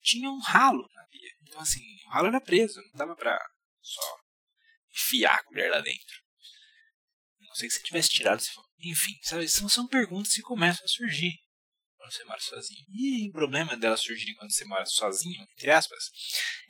Tinha 0.00 0.30
um 0.30 0.40
ralo 0.40 0.88
na 0.94 1.06
pia. 1.06 1.30
Então, 1.42 1.60
assim, 1.60 1.80
o 2.06 2.10
ralo 2.10 2.28
era 2.28 2.40
preso. 2.40 2.80
Não 2.80 2.92
dava 2.94 3.14
para 3.16 3.38
só 3.80 4.16
enfiar 4.90 5.34
a 5.34 5.44
colher 5.44 5.70
lá 5.70 5.80
dentro. 5.80 6.22
Não 7.40 7.54
sei 7.54 7.68
que 7.68 7.74
você 7.74 7.82
tivesse 7.82 8.08
tirado 8.10 8.38
o 8.38 8.42
sifão. 8.42 8.64
Enfim, 8.78 9.18
sabe? 9.22 9.48
São, 9.48 9.68
são 9.68 9.86
perguntas 9.86 10.34
que 10.34 10.42
começam 10.42 10.84
a 10.84 10.88
surgir 10.88 11.38
quando 11.96 12.12
você 12.12 12.24
mora 12.24 12.40
sozinho. 12.40 12.84
E 12.90 13.28
o 13.28 13.32
problema 13.32 13.76
delas 13.76 14.00
surgirem 14.00 14.34
quando 14.34 14.52
você 14.52 14.64
mora 14.64 14.84
sozinho, 14.86 15.42
entre 15.42 15.70
aspas, 15.70 16.10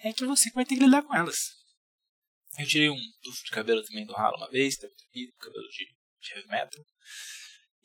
é 0.01 0.13
que 0.13 0.25
você 0.27 0.51
vai 0.51 0.65
ter 0.65 0.77
que 0.77 0.85
lidar 0.85 1.03
com 1.03 1.15
elas. 1.15 1.63
Eu 2.59 2.67
tirei 2.67 2.91
um 2.91 3.01
tufo 3.23 3.45
de 3.45 3.51
cabelo 3.51 3.83
também 3.83 4.05
do 4.05 4.13
ralo 4.13 4.37
uma 4.37 4.51
vez, 4.51 4.77
tava 4.77 4.93
entupido, 4.93 5.33
cabelo 5.39 5.69
de, 5.69 5.87
de 6.21 6.33
heavy 6.35 6.49
metal. 6.49 6.85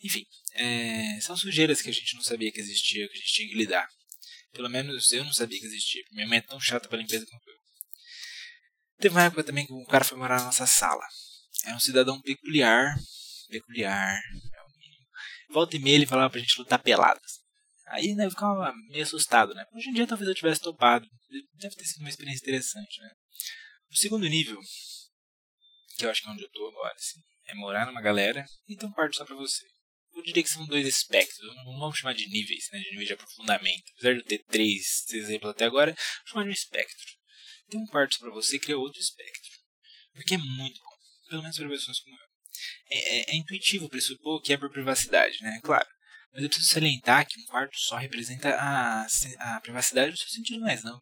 Enfim, 0.04 0.26
é, 0.54 1.20
são 1.22 1.36
sujeiras 1.36 1.82
que 1.82 1.90
a 1.90 1.94
gente 1.94 2.16
não 2.16 2.22
sabia 2.22 2.52
que 2.52 2.60
existia, 2.60 3.08
que 3.08 3.14
a 3.14 3.18
gente 3.18 3.34
tinha 3.34 3.48
que 3.50 3.56
lidar. 3.56 3.88
Pelo 4.52 4.70
menos 4.70 5.12
eu 5.12 5.24
não 5.24 5.34
sabia 5.34 5.60
que 5.60 5.66
existia. 5.66 6.04
Minha 6.12 6.28
mãe 6.28 6.38
é 6.40 6.42
tão 6.42 6.60
chata 6.60 6.88
pra 6.88 6.98
limpeza 6.98 7.26
quanto 7.26 7.50
eu. 7.50 7.58
Teve 9.00 9.16
uma 9.16 9.24
época 9.24 9.44
também 9.44 9.66
que 9.66 9.74
um 9.74 9.86
cara 9.86 10.04
foi 10.04 10.18
morar 10.18 10.40
na 10.40 10.46
nossa 10.46 10.66
sala. 10.66 11.06
É 11.66 11.76
um 11.76 11.80
cidadão 11.80 12.22
peculiar. 12.22 12.96
Peculiar. 13.50 14.16
É 14.16 14.62
o 14.64 14.78
mínimo. 14.78 15.06
Volta 15.50 15.76
e 15.76 15.80
meia 15.80 15.96
ele 15.96 16.06
falava 16.06 16.30
pra 16.30 16.40
gente 16.40 16.58
lutar 16.58 16.82
peladas. 16.82 17.40
Aí 17.88 18.16
né, 18.16 18.26
eu 18.26 18.32
ficava 18.32 18.74
meio 18.90 19.04
assustado, 19.04 19.54
né? 19.54 19.66
Hoje 19.74 19.90
em 19.90 19.94
dia 19.94 20.08
talvez 20.08 20.28
eu 20.28 20.36
tivesse 20.36 20.62
topado. 20.62 21.08
Deve 21.54 21.76
ter 21.76 21.86
sido 21.86 22.02
uma 22.02 22.10
experiência 22.10 22.44
interessante, 22.44 23.00
né? 23.02 23.12
O 23.90 23.96
segundo 23.96 24.28
nível, 24.28 24.60
que 25.98 26.06
eu 26.06 26.10
acho 26.10 26.22
que 26.22 26.28
é 26.28 26.32
onde 26.32 26.44
eu 26.44 26.52
tô 26.52 26.68
agora, 26.68 26.94
assim, 26.96 27.22
é 27.46 27.56
morar 27.56 27.86
numa 27.86 28.02
galera 28.02 28.46
e 28.68 28.76
ter 28.76 28.86
um 28.86 28.92
quarto 28.92 29.16
só 29.16 29.26
pra 29.26 29.36
você. 29.36 29.66
Diria 30.28 30.44
que 30.44 30.50
são 30.50 30.66
dois 30.66 30.86
espectros, 30.86 31.56
não 31.56 31.80
vamos 31.80 32.00
chamar 32.00 32.14
de 32.14 32.28
níveis, 32.28 32.68
né, 32.74 32.80
de 32.80 32.92
nível 32.92 33.06
de 33.06 33.14
aprofundamento. 33.14 33.86
Apesar 33.94 34.14
de 34.14 34.20
eu 34.20 34.26
ter 34.26 34.44
três 34.44 35.06
exemplos 35.14 35.52
até 35.52 35.64
agora, 35.64 35.92
vou 35.94 36.28
chamar 36.28 36.44
de 36.44 36.50
um 36.50 36.54
espectro. 36.54 37.06
Ter 37.70 37.78
um 37.78 37.86
quarto 37.86 38.20
pra 38.20 38.30
você 38.32 38.60
cria 38.60 38.78
outro 38.78 39.00
espectro. 39.00 39.50
Porque 40.14 40.36
é 40.36 40.38
muito 40.38 40.82
bom, 40.84 40.98
pelo 41.30 41.42
menos 41.44 41.58
para 41.58 41.70
pessoas 41.70 42.02
como 42.02 42.14
eu. 42.14 42.28
É, 42.90 42.98
é, 42.98 43.32
é 43.32 43.36
intuitivo 43.38 43.88
pressupor 43.88 44.42
que 44.42 44.52
é 44.52 44.58
por 44.58 44.70
privacidade, 44.70 45.42
né? 45.42 45.62
Claro. 45.64 45.88
Mas 46.34 46.44
eu 46.44 46.50
preciso 46.50 46.74
salientar 46.74 47.26
que 47.26 47.40
um 47.40 47.46
quarto 47.46 47.80
só 47.80 47.96
representa 47.96 48.54
a, 48.54 49.08
a 49.40 49.62
privacidade 49.62 50.12
no 50.12 50.18
seu 50.18 50.28
sentido 50.28 50.60
mais 50.60 50.84
não. 50.84 51.02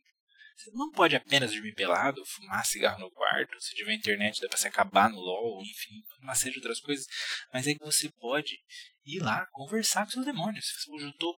Você 0.56 0.72
não 0.72 0.90
pode 0.90 1.16
apenas 1.16 1.52
dormir 1.52 1.74
pelado, 1.74 2.26
fumar 2.26 2.66
cigarro 2.66 3.00
no 3.00 3.12
quarto, 3.12 3.60
se 3.60 3.76
tiver 3.76 3.94
internet 3.94 4.40
dá 4.42 4.48
pra 4.48 4.58
se 4.58 4.68
acabar 4.68 5.10
no 5.10 5.20
LOL, 5.20 5.62
enfim, 5.62 6.02
uma 6.22 6.34
série 6.34 6.52
de 6.52 6.60
outras 6.60 6.80
coisas. 6.80 7.06
Mas 7.54 7.68
é 7.68 7.74
que 7.74 7.84
você 7.84 8.10
pode 8.10 8.58
ir 9.06 9.20
lá 9.20 9.46
conversar 9.52 10.06
com 10.06 10.12
seus 10.12 10.26
demônios. 10.26 10.66
Hoje 10.88 11.06
eu 11.06 11.14
tô 11.14 11.38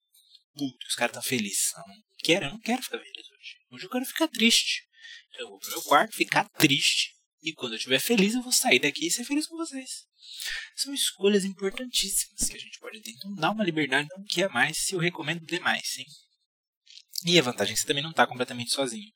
puto, 0.54 0.88
os 0.88 0.96
caras 0.96 1.14
tão 1.14 1.22
felizes. 1.22 1.74
Não 1.76 1.96
quero, 2.20 2.46
eu 2.46 2.52
não 2.52 2.60
quero 2.60 2.82
ficar 2.82 3.00
feliz 3.00 3.30
hoje. 3.32 3.58
Hoje 3.72 3.86
eu 3.86 3.90
quero 3.90 4.06
ficar 4.06 4.28
triste. 4.28 4.88
Então 5.30 5.42
eu 5.42 5.50
vou 5.50 5.60
pro 5.60 5.70
meu 5.70 5.82
quarto 5.84 6.16
ficar 6.16 6.48
triste. 6.50 7.16
E 7.42 7.54
quando 7.54 7.74
eu 7.74 7.78
estiver 7.78 8.00
feliz, 8.00 8.34
eu 8.34 8.42
vou 8.42 8.52
sair 8.52 8.80
daqui 8.80 9.08
e 9.08 9.12
ser 9.12 9.24
feliz 9.24 9.48
com 9.48 9.56
vocês. 9.56 10.08
São 10.76 10.94
escolhas 10.94 11.46
importantíssimas 11.46 12.50
que 12.50 12.56
a 12.56 12.60
gente 12.60 12.80
pode 12.80 13.02
ter. 13.02 13.12
Então 13.12 13.34
dá 13.36 13.52
uma 13.52 13.64
liberdade, 13.64 14.10
não 14.16 14.24
quer 14.26 14.50
mais, 14.50 14.78
se 14.78 14.94
eu 14.96 15.00
recomendo 15.00 15.46
demais, 15.46 15.82
sim. 15.86 16.06
E 17.26 17.40
a 17.40 17.42
vantagem 17.42 17.72
é 17.72 17.76
que 17.76 17.82
você 17.82 17.88
também 17.88 18.04
não 18.04 18.12
está 18.12 18.28
completamente 18.28 18.72
sozinho. 18.72 19.12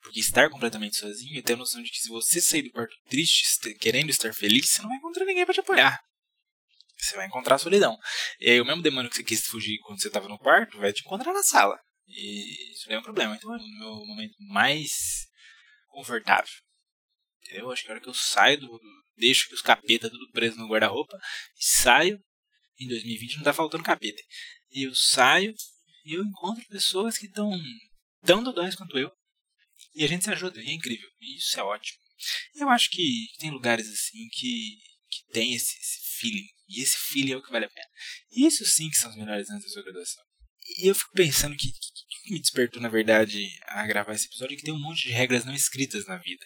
Porque 0.00 0.20
estar 0.20 0.50
completamente 0.50 0.96
sozinho 0.96 1.38
e 1.38 1.42
ter 1.42 1.54
a 1.54 1.56
noção 1.56 1.82
de 1.82 1.90
que 1.90 1.98
se 1.98 2.08
você 2.08 2.40
sair 2.40 2.62
do 2.62 2.70
quarto 2.70 2.94
triste, 3.08 3.74
querendo 3.74 4.10
estar 4.10 4.34
feliz, 4.34 4.68
você 4.68 4.82
não 4.82 4.88
vai 4.88 4.98
encontrar 4.98 5.24
ninguém 5.24 5.44
para 5.44 5.54
te 5.54 5.60
apoiar. 5.60 6.00
Você 6.98 7.16
vai 7.16 7.26
encontrar 7.26 7.56
a 7.56 7.58
solidão. 7.58 7.98
E 8.38 8.50
aí 8.50 8.60
o 8.60 8.64
mesmo 8.64 8.82
demônio 8.82 9.10
que 9.10 9.16
você 9.16 9.24
quis 9.24 9.46
fugir 9.46 9.78
quando 9.80 10.00
você 10.00 10.08
estava 10.08 10.28
no 10.28 10.38
quarto 10.38 10.78
vai 10.78 10.92
te 10.92 11.00
encontrar 11.00 11.32
na 11.32 11.42
sala. 11.42 11.78
E 12.06 12.72
isso 12.72 12.90
é 12.90 12.98
um 12.98 13.02
problema. 13.02 13.34
Então 13.34 13.52
é 13.52 13.58
o 13.58 13.78
meu 13.78 14.06
momento 14.06 14.34
mais 14.40 15.26
confortável. 15.88 16.52
Eu 17.50 17.70
acho 17.70 17.82
que 17.82 17.88
a 17.88 17.92
hora 17.92 18.00
que 18.00 18.08
eu 18.08 18.14
saio 18.14 18.60
do. 18.60 18.80
Deixo 19.16 19.48
que 19.48 19.54
os 19.54 19.62
capeta 19.62 20.10
tudo 20.10 20.30
preso 20.32 20.58
no 20.58 20.68
guarda-roupa 20.68 21.16
e 21.58 21.64
saio. 21.64 22.18
Em 22.80 22.88
2020 22.88 23.36
não 23.36 23.44
tá 23.44 23.52
faltando 23.52 23.84
capeta. 23.84 24.20
E 24.70 24.86
eu 24.86 24.94
saio 24.94 25.54
e 26.04 26.14
eu 26.14 26.22
encontro 26.22 26.64
pessoas 26.68 27.16
que 27.16 27.26
estão 27.26 27.50
tão 28.24 28.42
dodóis 28.42 28.74
quanto 28.74 28.98
eu. 28.98 29.10
E 29.94 30.04
a 30.04 30.08
gente 30.08 30.24
se 30.24 30.30
ajuda, 30.30 30.60
e 30.60 30.68
é 30.68 30.72
incrível. 30.72 31.08
E 31.20 31.36
isso 31.36 31.58
é 31.58 31.62
ótimo. 31.62 31.98
Eu 32.54 32.68
acho 32.68 32.90
que 32.90 33.28
tem 33.38 33.50
lugares 33.50 33.88
assim 33.88 34.28
que, 34.32 34.78
que 35.10 35.32
tem 35.32 35.54
esse, 35.54 35.76
esse 35.78 36.18
feeling. 36.18 36.48
E 36.68 36.82
esse 36.82 36.96
feeling 36.96 37.32
é 37.32 37.36
o 37.36 37.42
que 37.42 37.50
vale 37.50 37.66
a 37.66 37.70
pena. 37.70 37.88
E 38.32 38.46
isso 38.46 38.64
sim 38.64 38.88
que 38.90 38.96
são 38.96 39.10
os 39.10 39.16
melhores 39.16 39.48
anos 39.50 39.62
da 39.62 39.68
sua 39.68 39.82
graduação. 39.82 40.22
E 40.78 40.88
eu 40.88 40.94
fico 40.94 41.12
pensando 41.12 41.56
que, 41.56 41.70
que, 41.70 42.24
que 42.24 42.32
me 42.32 42.40
despertou, 42.40 42.80
na 42.80 42.88
verdade, 42.88 43.46
a 43.66 43.86
gravar 43.86 44.14
esse 44.14 44.26
episódio 44.26 44.54
é 44.54 44.56
que 44.56 44.64
tem 44.64 44.74
um 44.74 44.80
monte 44.80 45.02
de 45.02 45.10
regras 45.10 45.44
não 45.44 45.54
escritas 45.54 46.06
na 46.06 46.16
vida. 46.16 46.44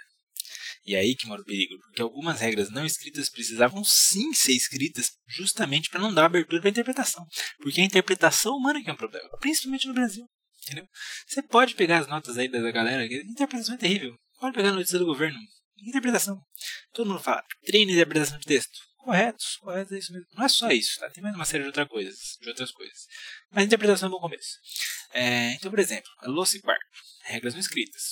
E 0.84 0.94
é 0.94 1.00
aí 1.00 1.14
que 1.14 1.26
mora 1.26 1.42
o 1.42 1.44
perigo, 1.44 1.78
porque 1.80 2.02
algumas 2.02 2.40
regras 2.40 2.70
não 2.70 2.84
escritas 2.84 3.28
precisavam 3.28 3.82
sim 3.84 4.32
ser 4.32 4.52
escritas 4.52 5.10
justamente 5.26 5.90
para 5.90 6.00
não 6.00 6.12
dar 6.12 6.26
abertura 6.26 6.60
para 6.60 6.70
interpretação. 6.70 7.24
Porque 7.60 7.80
a 7.80 7.84
interpretação 7.84 8.56
humana 8.56 8.82
que 8.82 8.90
é 8.90 8.92
um 8.92 8.96
problema, 8.96 9.28
principalmente 9.40 9.86
no 9.86 9.94
Brasil. 9.94 10.24
Entendeu? 10.64 10.86
Você 11.26 11.42
pode 11.42 11.74
pegar 11.74 11.98
as 11.98 12.06
notas 12.06 12.36
aí 12.36 12.48
da 12.48 12.70
galera, 12.70 13.02
a 13.02 13.06
interpretação 13.06 13.74
é 13.74 13.78
terrível. 13.78 14.14
Pode 14.38 14.54
pegar 14.54 14.68
a 14.70 14.72
notícia 14.72 14.98
do 14.98 15.06
governo, 15.06 15.38
interpretação. 15.86 16.40
Todo 16.92 17.08
mundo 17.08 17.20
fala, 17.20 17.42
treine 17.64 17.92
interpretação 17.92 18.38
de 18.38 18.46
texto. 18.46 18.78
Corretos, 18.98 19.56
correto, 19.60 19.94
é 19.94 19.98
isso 19.98 20.12
mesmo. 20.12 20.26
Não 20.34 20.44
é 20.44 20.48
só 20.48 20.68
isso, 20.70 20.98
tá? 20.98 21.08
Tem 21.08 21.22
mais 21.22 21.34
uma 21.34 21.44
série 21.44 21.62
de, 21.62 21.68
outra 21.68 21.86
coisas, 21.86 22.36
de 22.40 22.48
outras 22.48 22.70
coisas. 22.70 23.06
Mas 23.50 23.62
a 23.62 23.66
interpretação 23.66 24.06
é 24.06 24.10
um 24.10 24.14
bom 24.14 24.20
começo. 24.20 24.58
É, 25.12 25.52
então, 25.54 25.70
por 25.70 25.78
exemplo, 25.78 26.10
louça 26.24 26.56
e 26.56 26.60
quarto. 26.60 26.84
Regras 27.24 27.54
não 27.54 27.60
escritas. 27.60 28.02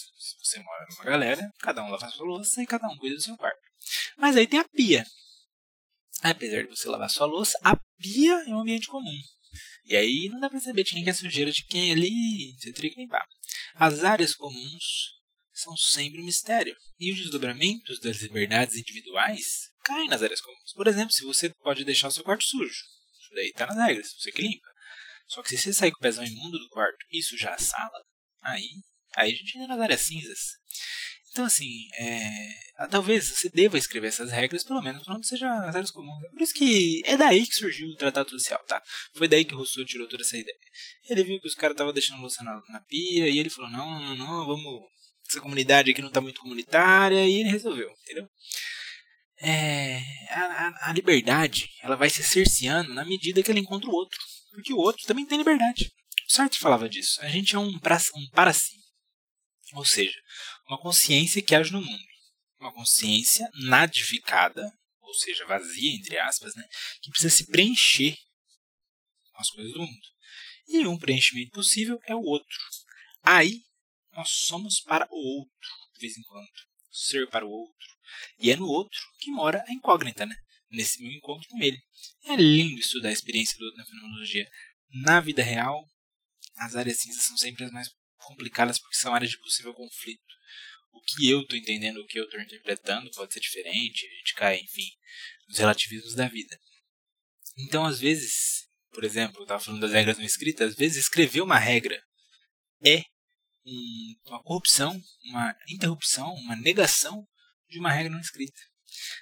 Você 0.47 0.61
mora 0.61 0.87
numa 0.89 1.05
galera, 1.05 1.53
cada 1.59 1.83
um 1.83 1.91
lava 1.91 2.09
sua 2.09 2.25
louça 2.25 2.63
e 2.63 2.67
cada 2.67 2.87
um 2.87 2.97
cuida 2.99 3.17
do 3.17 3.21
seu 3.21 3.37
quarto. 3.37 3.59
Mas 4.17 4.37
aí 4.37 4.47
tem 4.47 4.61
a 4.61 4.69
pia. 4.69 5.05
Apesar 6.23 6.63
de 6.63 6.69
você 6.69 6.89
lavar 6.89 7.11
sua 7.11 7.27
louça, 7.27 7.59
a 7.65 7.77
pia 7.99 8.45
é 8.47 8.51
um 8.51 8.61
ambiente 8.61 8.87
comum. 8.87 9.21
E 9.85 9.97
aí 9.97 10.29
não 10.31 10.39
dá 10.39 10.49
pra 10.49 10.61
saber 10.61 10.85
de 10.85 10.93
quem 10.93 11.09
é 11.09 11.13
sujeira 11.13 11.51
de 11.51 11.65
quem 11.65 11.91
ali, 11.91 12.55
você 12.61 12.73
teria 12.73 12.93
que 12.93 13.01
limpar. 13.01 13.27
As 13.75 14.05
áreas 14.05 14.37
comuns 14.37 15.17
são 15.53 15.77
sempre 15.77 16.21
um 16.21 16.25
mistério. 16.25 16.77
E 17.01 17.13
os 17.13 17.19
desdobramentos 17.19 17.99
das 17.99 18.19
liberdades 18.19 18.77
individuais 18.77 19.73
caem 19.83 20.09
nas 20.09 20.23
áreas 20.23 20.41
comuns. 20.41 20.73
Por 20.75 20.87
exemplo, 20.87 21.13
se 21.13 21.25
você 21.25 21.51
pode 21.61 21.85
deixar 21.85 22.07
o 22.07 22.13
seu 22.13 22.23
quarto 22.23 22.45
sujo. 22.45 22.85
Isso 23.21 23.35
daí 23.35 23.53
tá 23.53 23.67
nas 23.67 23.85
regras, 23.85 24.15
você 24.17 24.31
que 24.31 24.43
limpa. 24.43 24.69
Só 25.27 25.43
que 25.43 25.49
se 25.49 25.59
você 25.59 25.73
sair 25.73 25.91
com 25.91 25.99
o 25.99 26.03
pezão 26.03 26.25
imundo 26.25 26.57
do 26.57 26.69
quarto 26.69 27.05
e 27.11 27.21
sujar 27.21 27.55
a 27.55 27.59
sala, 27.59 28.01
aí 28.43 28.69
Aí 29.17 29.33
a 29.33 29.35
gente 29.35 29.57
entra 29.57 29.69
nas 29.69 29.81
áreas 29.81 30.01
cinzas. 30.03 30.39
Então, 31.37 31.45
assim, 31.45 31.87
é, 31.99 32.87
talvez 32.91 33.29
você 33.29 33.51
deva 33.51 33.77
escrever 33.77 34.09
essas 34.09 34.31
regras, 34.31 34.65
pelo 34.65 34.81
menos, 34.81 35.05
para 35.05 35.15
não 35.15 35.23
seja 35.23 35.47
as 35.67 35.75
áreas 35.75 35.91
comuns. 35.91 36.23
Por 36.31 36.41
isso 36.41 36.55
que 36.55 37.03
é 37.05 37.15
daí 37.15 37.47
que 37.47 37.55
surgiu 37.55 37.89
o 37.89 37.97
Tratado 37.97 38.31
Social, 38.31 38.59
tá? 38.67 38.83
Foi 39.15 39.29
daí 39.29 39.45
que 39.45 39.55
o 39.55 39.59
Rousseau 39.59 39.85
tirou 39.85 40.09
toda 40.09 40.23
essa 40.23 40.37
ideia. 40.37 40.57
Ele 41.11 41.25
viu 41.25 41.39
que 41.39 41.47
os 41.47 41.55
caras 41.55 41.75
estavam 41.75 41.93
deixando 41.93 42.19
a 42.19 42.21
louça 42.23 42.43
na, 42.43 42.59
na, 42.71 42.81
pia, 42.81 43.29
e 43.29 43.39
ele 43.39 43.51
falou, 43.51 43.71
não, 43.71 44.01
não, 44.01 44.17
não, 44.17 44.47
vamos... 44.47 44.81
Essa 45.29 45.41
comunidade 45.41 45.91
aqui 45.91 46.01
não 46.01 46.09
está 46.09 46.23
muito 46.23 46.41
comunitária, 46.41 47.27
e 47.27 47.41
ele 47.41 47.51
resolveu, 47.51 47.91
entendeu? 48.03 48.29
É, 49.39 50.01
a, 50.31 50.89
a, 50.89 50.93
liberdade, 50.95 51.69
ela 51.83 51.97
vai 51.97 52.09
se 52.09 52.23
cerceando 52.23 52.95
na 52.95 53.05
medida 53.05 53.43
que 53.43 53.51
ela 53.51 53.61
encontra 53.61 53.91
o 53.91 53.93
outro. 53.93 54.19
Porque 54.53 54.73
o 54.73 54.79
outro 54.79 55.05
também 55.07 55.27
tem 55.27 55.37
liberdade. 55.37 55.93
O 56.27 56.33
Sartre 56.33 56.59
falava 56.59 56.89
disso. 56.89 57.21
A 57.21 57.29
gente 57.29 57.55
é 57.55 57.59
um 57.59 57.79
para, 57.79 57.99
um 58.17 58.31
para 58.31 58.55
si. 58.55 58.86
Ou 59.75 59.85
seja, 59.85 60.21
uma 60.69 60.81
consciência 60.81 61.43
que 61.43 61.55
age 61.55 61.73
no 61.73 61.81
mundo. 61.81 62.07
Uma 62.59 62.73
consciência 62.73 63.49
nadificada, 63.55 64.63
ou 65.01 65.15
seja, 65.15 65.47
vazia, 65.47 65.95
entre 65.95 66.19
aspas, 66.19 66.55
né, 66.55 66.65
que 67.03 67.11
precisa 67.11 67.35
se 67.35 67.47
preencher 67.47 68.17
com 69.33 69.41
as 69.41 69.51
coisas 69.51 69.73
do 69.73 69.81
mundo. 69.81 70.07
E 70.69 70.87
um 70.87 70.99
preenchimento 70.99 71.51
possível 71.51 72.01
é 72.07 72.15
o 72.15 72.23
outro. 72.23 72.59
Aí, 73.23 73.63
nós 74.13 74.31
somos 74.31 74.81
para 74.81 75.07
o 75.11 75.17
outro, 75.17 75.69
de 75.95 76.01
vez 76.01 76.17
em 76.17 76.23
quando. 76.23 76.49
Ser 76.91 77.29
para 77.29 77.45
o 77.45 77.51
outro. 77.51 77.87
E 78.39 78.51
é 78.51 78.57
no 78.57 78.67
outro 78.67 79.01
que 79.19 79.31
mora 79.31 79.65
a 79.69 79.73
incógnita, 79.73 80.25
né? 80.25 80.35
Nesse 80.71 81.03
meu 81.03 81.13
encontro 81.13 81.49
com 81.49 81.63
ele. 81.63 81.81
É 82.25 82.37
lindo 82.37 82.81
estudar 82.81 83.11
a 83.11 83.13
experiência 83.13 83.57
do 83.59 83.65
outro 83.65 83.79
na 83.79 83.85
fenomenologia. 83.85 84.51
Na 85.05 85.21
vida 85.21 85.43
real, 85.43 85.87
as 86.57 86.75
áreas 86.75 86.99
cinzas 86.99 87.25
são 87.25 87.37
sempre 87.37 87.65
as 87.65 87.71
mais 87.71 87.89
complicadas 88.27 88.79
porque 88.79 88.97
são 88.97 89.15
áreas 89.15 89.31
de 89.31 89.39
possível 89.39 89.73
conflito. 89.73 90.23
O 90.93 91.01
que 91.03 91.31
eu 91.31 91.43
estou 91.43 91.57
entendendo, 91.57 91.99
o 91.99 92.07
que 92.07 92.19
eu 92.19 92.25
estou 92.25 92.41
interpretando 92.41 93.11
pode 93.13 93.33
ser 93.33 93.41
diferente, 93.41 94.07
a 94.07 94.19
gente 94.19 94.35
cai, 94.35 94.59
enfim, 94.59 94.91
nos 95.49 95.59
relativismos 95.59 96.15
da 96.15 96.27
vida. 96.27 96.59
Então, 97.59 97.85
às 97.85 98.01
vezes, 98.01 98.69
por 98.91 99.05
exemplo, 99.05 99.39
eu 99.39 99.43
estava 99.43 99.63
falando 99.63 99.81
das 99.81 99.93
regras 99.93 100.19
não 100.19 100.25
escritas, 100.25 100.71
às 100.71 100.77
vezes 100.77 101.05
escrever 101.05 101.41
uma 101.41 101.59
regra 101.59 102.03
é 102.85 103.05
uma 104.27 104.43
corrupção, 104.43 105.01
uma 105.25 105.57
interrupção, 105.69 106.33
uma 106.35 106.57
negação 106.57 107.27
de 107.69 107.79
uma 107.79 107.91
regra 107.91 108.13
não 108.13 108.21
escrita. 108.21 108.61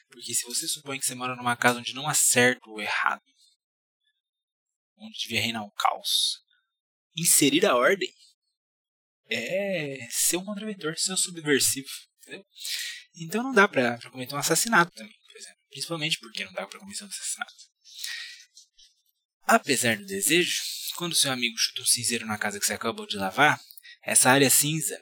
Porque 0.08 0.34
se 0.34 0.44
você 0.44 0.68
supõe 0.68 0.98
que 0.98 1.06
você 1.06 1.14
mora 1.14 1.34
numa 1.34 1.56
casa 1.56 1.78
onde 1.78 1.94
não 1.94 2.08
há 2.08 2.14
certo 2.14 2.70
ou 2.70 2.80
errado, 2.80 3.22
onde 4.96 5.18
devia 5.18 5.40
reinar 5.40 5.64
o 5.64 5.70
caos, 5.72 6.42
inserir 7.16 7.64
a 7.66 7.74
ordem 7.74 8.12
é 9.30 10.06
ser 10.10 10.36
um 10.36 10.44
contraventor, 10.44 10.98
ser 10.98 11.12
um 11.12 11.16
subversivo. 11.16 11.88
Entendeu? 12.22 12.46
Então 13.16 13.42
não 13.42 13.52
dá 13.52 13.68
pra, 13.68 13.98
pra 13.98 14.10
cometer 14.10 14.34
um 14.34 14.38
assassinato 14.38 14.92
também, 14.94 15.14
por 15.26 15.36
exemplo. 15.36 15.58
Principalmente 15.70 16.18
porque 16.18 16.44
não 16.44 16.52
dá 16.52 16.66
pra 16.66 16.78
cometer 16.78 17.04
um 17.04 17.08
assassinato. 17.08 17.52
Apesar 19.46 19.96
do 19.96 20.06
desejo, 20.06 20.62
quando 20.96 21.14
seu 21.14 21.30
amigo 21.30 21.56
chuta 21.58 21.82
um 21.82 21.86
cinzeiro 21.86 22.26
na 22.26 22.38
casa 22.38 22.58
que 22.58 22.66
você 22.66 22.74
acabou 22.74 23.06
de 23.06 23.16
lavar, 23.16 23.60
essa 24.02 24.30
área 24.30 24.50
cinza 24.50 25.00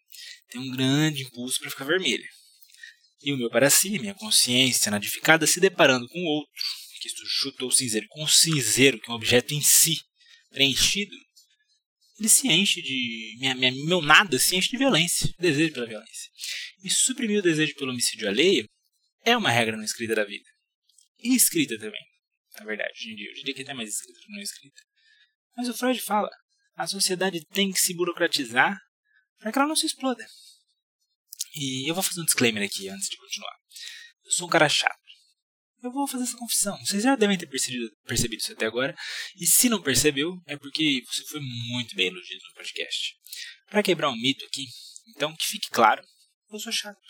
tem 0.49 0.61
um 0.61 0.71
grande 0.71 1.23
impulso 1.23 1.61
para 1.61 1.71
ficar 1.71 1.85
vermelha. 1.85 2.29
E 3.23 3.33
o 3.33 3.37
meu 3.37 3.49
para 3.51 3.71
si, 3.71 3.99
minha 3.99 4.15
consciência 4.15 4.91
nadificada, 4.91 5.47
se 5.47 5.61
deparando 5.61 6.09
com 6.09 6.19
outro, 6.25 6.63
que 7.01 7.09
chutou 7.27 7.69
o 7.69 7.73
cinzeiro 7.73 8.07
com 8.09 8.25
o 8.25 8.29
cinzeiro, 8.29 9.01
que 9.01 9.11
é 9.11 9.13
um 9.13 9.17
objeto 9.17 9.55
em 9.55 9.63
si, 9.63 10.01
preenchido, 10.51 11.15
ele 12.19 12.29
se 12.29 12.49
enche 12.49 12.83
de. 12.83 13.37
Minha, 13.39 13.55
minha, 13.55 13.73
meu 13.87 14.03
nada 14.03 14.39
se 14.39 14.57
enche 14.57 14.71
de 14.71 14.77
violência, 14.77 15.33
desejo 15.39 15.73
pela 15.73 15.87
violência. 15.87 16.31
E 16.85 16.91
suprimir 16.91 17.39
o 17.39 17.43
desejo 17.43 17.75
pelo 17.75 17.91
homicídio 17.91 18.29
alheio 18.29 18.69
é 19.25 19.37
uma 19.37 19.51
regra 19.51 19.77
não 19.77 19.85
escrita 19.85 20.15
da 20.15 20.25
vida. 20.25 20.49
E 21.19 21.35
escrita 21.35 21.79
também 21.79 22.13
na 22.59 22.65
verdade, 22.65 22.93
hoje 22.93 23.13
em 23.13 23.17
dia. 23.17 23.31
Eu 23.31 23.35
diria 23.35 23.55
que 23.55 23.63
até 23.63 23.75
mais 23.75 23.89
escrita 23.89 24.21
que 24.21 24.33
não 24.33 24.41
escrita. 24.41 24.83
Mas 25.57 25.69
o 25.69 25.75
Freud 25.75 26.01
fala: 26.01 26.31
a 26.77 26.87
sociedade 26.87 27.45
tem 27.47 27.73
que 27.73 27.81
se 27.81 27.95
burocratizar 27.95 28.79
para 29.39 29.53
que 29.53 29.59
ela 29.59 29.69
não 29.69 29.77
se 29.77 29.87
exploda. 29.87 30.27
E 31.55 31.89
eu 31.89 31.95
vou 31.95 32.03
fazer 32.03 32.21
um 32.21 32.25
disclaimer 32.25 32.63
aqui 32.63 32.89
antes 32.89 33.09
de 33.09 33.17
continuar. 33.17 33.57
Eu 34.25 34.31
sou 34.31 34.47
um 34.47 34.51
cara 34.51 34.69
chato. 34.69 35.02
Eu 35.83 35.91
vou 35.91 36.07
fazer 36.07 36.25
essa 36.25 36.37
confissão. 36.37 36.79
Vocês 36.79 37.03
já 37.03 37.17
devem 37.17 37.37
ter 37.37 37.47
percebido, 37.47 37.91
percebido 38.07 38.41
isso 38.41 38.53
até 38.53 38.67
agora. 38.67 38.95
E 39.37 39.47
se 39.47 39.69
não 39.69 39.83
percebeu, 39.83 40.41
é 40.47 40.57
porque 40.57 41.03
você 41.07 41.25
foi 41.25 41.41
muito 41.41 41.97
bem 41.97 42.07
elogiado 42.07 42.45
no 42.49 42.55
podcast. 42.55 43.17
Para 43.69 43.83
quebrar 43.83 44.11
um 44.11 44.17
mito 44.17 44.45
aqui, 44.45 44.67
então 45.09 45.35
que 45.35 45.47
fique 45.47 45.69
claro, 45.71 46.03
eu 46.53 46.59
sou 46.59 46.73
chato. 46.73 47.01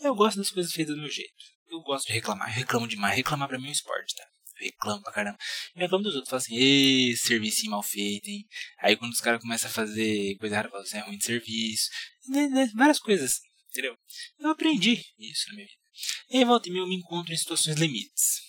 Eu 0.00 0.14
gosto 0.14 0.36
das 0.36 0.50
coisas 0.50 0.72
feitas 0.72 0.94
do 0.94 1.00
meu 1.00 1.10
jeito. 1.10 1.32
Eu 1.68 1.80
gosto 1.80 2.06
de 2.06 2.12
reclamar. 2.12 2.48
Eu 2.50 2.54
reclamo 2.54 2.86
demais. 2.86 3.16
Reclamar 3.16 3.48
pra 3.48 3.58
mim 3.58 3.66
é 3.66 3.68
um 3.70 3.72
esporte, 3.72 4.14
tá? 4.14 4.24
reclamo 4.58 5.02
pra 5.02 5.12
caramba. 5.12 5.38
Eu 5.74 5.82
reclamo 5.82 6.04
dos 6.04 6.14
outros, 6.14 6.30
falo 6.30 6.40
assim, 6.40 6.56
ê, 6.56 7.16
serviço 7.16 7.68
mal 7.68 7.82
feito, 7.82 8.28
hein? 8.28 8.46
Aí 8.80 8.96
quando 8.96 9.12
os 9.12 9.20
caras 9.20 9.40
começam 9.40 9.68
a 9.68 9.72
fazer 9.72 10.36
coisa 10.38 10.54
errada, 10.54 10.68
eu 10.68 10.72
falo 10.72 10.82
assim, 10.82 10.98
é 10.98 11.00
ruim 11.00 11.18
de 11.18 11.24
serviço. 11.24 11.90
Né, 12.28 12.48
né, 12.48 12.70
várias 12.74 12.98
coisas 12.98 13.32
assim, 13.32 13.48
entendeu? 13.70 13.96
Eu 14.38 14.50
aprendi 14.50 15.04
isso 15.18 15.48
na 15.48 15.54
minha 15.56 15.66
vida. 15.66 15.85
E 16.30 16.44
volta 16.44 16.68
e 16.68 16.72
meia 16.72 16.82
eu 16.82 16.88
me 16.88 16.96
encontro 16.96 17.32
em 17.32 17.36
situações 17.36 17.76
limites. 17.76 18.40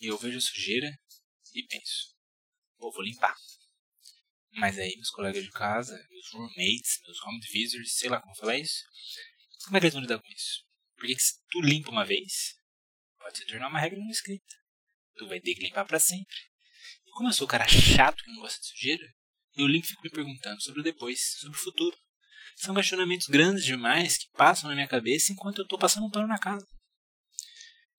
Eu 0.00 0.16
vejo 0.18 0.38
a 0.38 0.40
sujeira 0.40 0.90
e 1.54 1.62
penso, 1.64 2.14
pô, 2.76 2.90
vou 2.92 3.02
limpar. 3.02 3.34
Mas 4.52 4.78
aí 4.78 4.94
meus 4.96 5.10
colegas 5.10 5.42
de 5.42 5.50
casa, 5.50 5.94
meus 6.10 6.30
roommates, 6.32 7.00
meus 7.04 7.22
home 7.22 7.40
visitors, 7.52 7.94
sei 7.94 8.08
lá 8.08 8.20
como 8.20 8.34
falar 8.36 8.56
isso, 8.56 8.82
como 9.64 9.76
é 9.76 9.80
que 9.80 9.86
eles 9.86 9.94
vão 9.94 10.02
lidar 10.02 10.18
com 10.18 10.28
isso? 10.28 10.64
Porque 10.96 11.18
se 11.18 11.34
tu 11.50 11.60
limpa 11.60 11.90
uma 11.90 12.04
vez, 12.04 12.54
pode 13.18 13.38
se 13.38 13.46
tornar 13.46 13.68
uma 13.68 13.80
regra 13.80 13.98
não 13.98 14.10
escrita 14.10 14.58
tu 15.18 15.26
vai 15.26 15.40
ter 15.40 15.54
que 15.54 15.62
limpar 15.62 15.84
para 15.84 15.98
sempre. 15.98 16.36
E 17.06 17.10
como 17.10 17.28
eu 17.28 17.32
sou 17.32 17.46
o 17.46 17.50
cara 17.50 17.66
chato 17.68 18.22
que 18.22 18.30
não 18.30 18.40
gosta 18.40 18.60
de 18.60 18.66
sujeira, 18.68 19.04
eu 19.56 19.66
limpo 19.66 19.86
e 19.86 19.88
fico 19.88 20.02
me 20.02 20.10
perguntando 20.10 20.62
sobre 20.62 20.80
o 20.80 20.84
depois, 20.84 21.20
sobre 21.40 21.58
o 21.58 21.60
futuro. 21.60 21.96
São 22.56 22.74
questionamentos 22.74 23.26
grandes 23.26 23.64
demais 23.64 24.16
que 24.16 24.30
passam 24.36 24.68
na 24.68 24.74
minha 24.74 24.88
cabeça 24.88 25.32
enquanto 25.32 25.58
eu 25.58 25.64
estou 25.64 25.78
passando 25.78 26.06
um 26.06 26.10
pano 26.10 26.28
na 26.28 26.38
casa. 26.38 26.66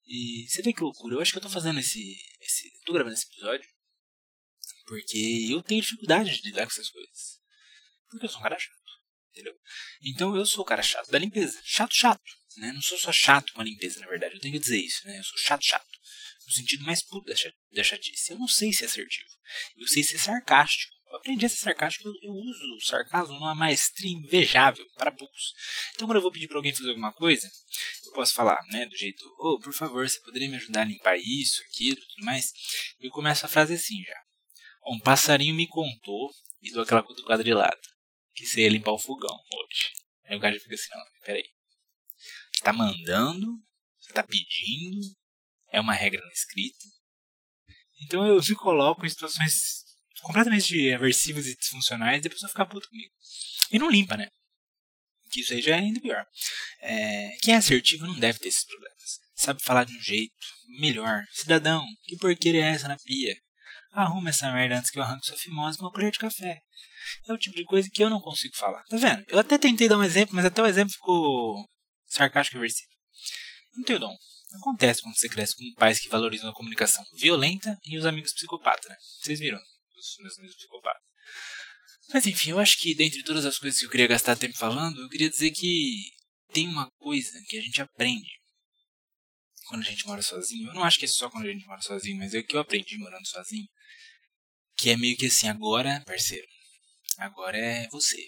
E 0.10 0.48
você 0.50 0.64
vê 0.64 0.74
que 0.74 0.82
loucura, 0.82 1.16
eu 1.16 1.22
acho 1.22 1.32
que 1.32 1.38
eu 1.38 1.42
estou 1.42 1.52
fazendo 1.52 1.80
esse, 1.80 2.18
esse. 2.42 2.72
tô 2.84 2.94
gravando 2.94 3.14
esse 3.14 3.28
episódio 3.28 3.70
porque 4.88 5.50
eu 5.52 5.62
tenho 5.62 5.84
dificuldade 5.84 6.36
de 6.36 6.50
lidar 6.50 6.66
com 6.66 6.72
essas 6.72 6.90
coisas. 6.90 7.40
Porque 8.10 8.26
eu 8.26 8.30
sou 8.30 8.40
um 8.40 8.44
cara 8.44 8.58
chato. 8.58 8.76
Entendeu? 9.30 9.56
Então 10.02 10.36
eu 10.36 10.44
sou 10.48 10.64
o 10.64 10.66
cara 10.66 10.82
chato 10.82 11.12
da 11.12 11.20
limpeza. 11.20 11.62
Chato, 11.64 11.94
chato. 11.94 12.24
Né? 12.58 12.72
Não 12.72 12.82
sou 12.82 12.98
só 12.98 13.12
chato 13.12 13.54
com 13.54 13.62
a 13.62 13.64
limpeza, 13.64 14.00
na 14.00 14.08
verdade. 14.08 14.34
Eu 14.34 14.42
tenho 14.42 14.54
que 14.54 14.60
dizer 14.60 14.80
isso. 14.80 15.06
Né? 15.06 15.20
Eu 15.20 15.24
sou 15.24 15.38
chato, 15.38 15.64
chato 15.64 15.88
no 16.50 16.54
sentido 16.54 16.84
mais 16.84 17.04
puro 17.04 17.24
da 17.24 17.84
chatice. 17.84 18.32
Eu 18.32 18.40
não 18.40 18.48
sei 18.48 18.74
ser 18.74 18.86
assertivo. 18.86 19.30
Eu 19.78 19.88
sei 19.88 20.04
ser 20.04 20.18
sarcástico. 20.18 20.96
Eu 21.10 21.18
aprendi 21.18 21.46
a 21.46 21.50
ser 21.50 21.58
sarcástico, 21.58 22.08
eu, 22.22 22.32
uso 22.32 22.76
o 22.76 22.82
sarcasmo 22.82 23.34
numa 23.34 23.56
maestria 23.56 24.12
invejável 24.12 24.86
para 24.96 25.12
poucos. 25.12 25.54
Então, 25.96 26.08
quando 26.08 26.18
eu 26.18 26.22
vou 26.22 26.32
pedir 26.32 26.48
para 26.48 26.58
alguém 26.58 26.74
fazer 26.74 26.90
alguma 26.90 27.12
coisa, 27.12 27.50
eu 28.06 28.12
posso 28.14 28.34
falar, 28.34 28.60
né, 28.68 28.86
do 28.86 28.96
jeito, 28.96 29.24
oh, 29.40 29.60
por 29.60 29.74
favor, 29.74 30.08
você 30.08 30.20
poderia 30.22 30.48
me 30.48 30.58
ajudar 30.58 30.82
a 30.82 30.86
limpar 30.86 31.18
isso, 31.18 31.64
aquilo, 31.64 31.96
tudo 31.96 32.26
mais. 32.26 32.54
Eu 33.00 33.10
começo 33.10 33.44
a 33.44 33.50
frase 33.50 33.74
assim 33.74 34.04
já. 34.04 34.22
Um 34.86 35.00
passarinho 35.00 35.56
me 35.56 35.68
contou 35.68 36.30
e 36.62 36.72
dou 36.72 36.84
aquela 36.84 37.02
cutucada 37.02 37.44
de 37.44 37.54
lado, 37.54 37.82
que 38.36 38.46
você 38.46 38.62
ia 38.62 38.70
limpar 38.70 38.92
o 38.92 39.00
fogão 39.00 39.36
hoje. 39.56 39.92
Aí 40.26 40.38
o 40.38 40.40
cara 40.40 40.54
já 40.54 40.60
fica 40.60 40.76
assim, 40.76 40.90
não, 40.92 41.06
peraí. 41.26 41.50
Você 42.54 42.64
tá 42.64 42.72
mandando, 42.72 43.48
você 44.00 44.14
tá 44.14 44.22
pedindo, 44.22 45.08
é 45.72 45.82
uma 45.82 45.94
regra 45.94 46.22
não 46.22 46.32
escrita. 46.32 46.86
Então 48.04 48.28
eu 48.28 48.36
me 48.36 48.56
coloco 48.56 49.06
em 49.06 49.10
situações 49.10 49.89
completamente 50.22 50.92
aversivas 50.94 51.46
e 51.46 51.56
disfuncionais 51.56 52.24
e 52.24 52.28
a 52.28 52.30
pessoa 52.30 52.50
fica 52.50 52.66
puta 52.66 52.88
comigo. 52.88 53.12
E 53.72 53.80
não 53.80 53.90
limpa, 53.90 54.18
né? 54.18 54.28
Que 55.32 55.42
isso 55.42 55.54
aí 55.54 55.62
já 55.62 55.76
é 55.76 55.80
ainda 55.80 56.00
pior. 56.00 56.26
É, 56.82 57.38
quem 57.42 57.54
é 57.54 57.58
assertivo 57.58 58.08
não 58.08 58.20
deve 58.20 58.40
ter 58.40 58.48
esses 58.48 58.66
problemas. 58.66 59.20
Sabe 59.36 59.64
falar 59.64 59.84
de 59.84 59.96
um 59.96 60.02
jeito 60.02 60.34
melhor. 60.80 61.24
Cidadão, 61.32 61.86
que 62.04 62.18
porqueira 62.18 62.58
é 62.58 62.72
essa 62.72 62.88
na 62.88 62.98
pia? 62.98 63.36
Arruma 63.92 64.30
essa 64.30 64.52
merda 64.52 64.78
antes 64.78 64.92
que 64.92 65.00
eu 65.00 65.04
arranque 65.04 65.26
sua 65.26 65.38
fimose 65.38 65.78
e 65.78 65.82
uma 65.82 65.92
colher 65.92 66.12
de 66.12 66.20
café. 66.20 66.60
É 67.28 67.34
o 67.34 67.38
tipo 67.38 67.56
de 67.56 67.64
coisa 67.64 67.90
que 67.92 68.04
eu 68.04 68.10
não 68.10 68.20
consigo 68.20 68.56
falar. 68.56 68.84
Tá 68.84 68.98
vendo? 68.98 69.24
Eu 69.28 69.40
até 69.40 69.58
tentei 69.58 69.88
dar 69.88 69.98
um 69.98 70.04
exemplo, 70.04 70.36
mas 70.36 70.46
até 70.46 70.62
o 70.62 70.66
exemplo 70.66 70.94
ficou 70.94 71.66
sarcástico 72.08 72.58
e 72.58 72.60
aversivo. 72.60 72.90
Não 73.76 73.84
tenho 73.84 74.00
dom. 74.00 74.16
Acontece 74.56 75.02
quando 75.02 75.16
você 75.16 75.30
cresce 75.30 75.56
com 75.56 75.74
pais 75.76 76.00
que 76.00 76.10
valorizam 76.10 76.50
a 76.50 76.54
comunicação 76.54 77.04
violenta 77.14 77.78
e 77.86 77.98
os 77.98 78.06
amigos 78.06 78.34
psicopatas, 78.34 78.90
né? 78.90 78.96
Vocês 79.22 79.40
viram 79.40 79.60
os 80.00 80.18
meus 80.20 80.38
amigos 80.38 80.56
psicopatas. 80.56 81.04
Mas 82.14 82.26
enfim, 82.26 82.52
eu 82.52 82.60
acho 82.60 82.78
que 82.80 82.96
dentre 82.96 83.24
todas 83.24 83.46
as 83.46 83.58
coisas 83.58 83.80
que 83.80 83.86
eu 83.86 83.90
queria 83.90 84.08
gastar 84.08 84.36
tempo 84.36 84.58
falando, 84.58 85.02
eu 85.02 85.10
queria 85.10 85.30
dizer 85.30 85.52
que 85.52 86.12
tem 86.52 86.68
uma 86.68 86.90
coisa 86.98 87.40
que 87.48 87.58
a 87.58 87.62
gente 87.62 87.82
aprende 87.82 88.40
quando 89.68 89.82
a 89.82 89.86
gente 89.86 90.06
mora 90.08 90.22
sozinho. 90.22 90.70
Eu 90.70 90.74
não 90.74 90.84
acho 90.84 90.98
que 90.98 91.06
é 91.06 91.08
só 91.08 91.30
quando 91.30 91.46
a 91.46 91.52
gente 91.52 91.66
mora 91.68 91.82
sozinho, 91.82 92.18
mas 92.18 92.34
é 92.34 92.40
o 92.40 92.44
que 92.44 92.56
eu 92.56 92.60
aprendi 92.60 92.98
morando 92.98 93.28
sozinho. 93.28 93.68
Que 94.76 94.90
é 94.90 94.98
meio 94.98 95.16
que 95.16 95.28
assim, 95.28 95.48
agora, 95.48 96.02
parceiro, 96.06 96.48
agora 97.18 97.58
é 97.58 97.88
você. 97.90 98.26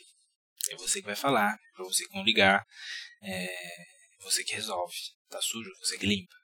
É 0.70 0.76
você 0.76 1.00
que 1.00 1.08
vai 1.08 1.16
falar, 1.16 1.52
é 1.54 1.76
pra 1.76 1.86
você 1.86 2.06
que 2.06 2.14
vão 2.14 2.24
ligar, 2.24 2.64
é 3.24 3.48
você 4.20 4.44
que 4.44 4.54
resolve 4.54 4.96
tá 5.32 5.42
sujo, 5.42 5.72
você 5.80 5.98
que 5.98 6.06
limpa. 6.06 6.36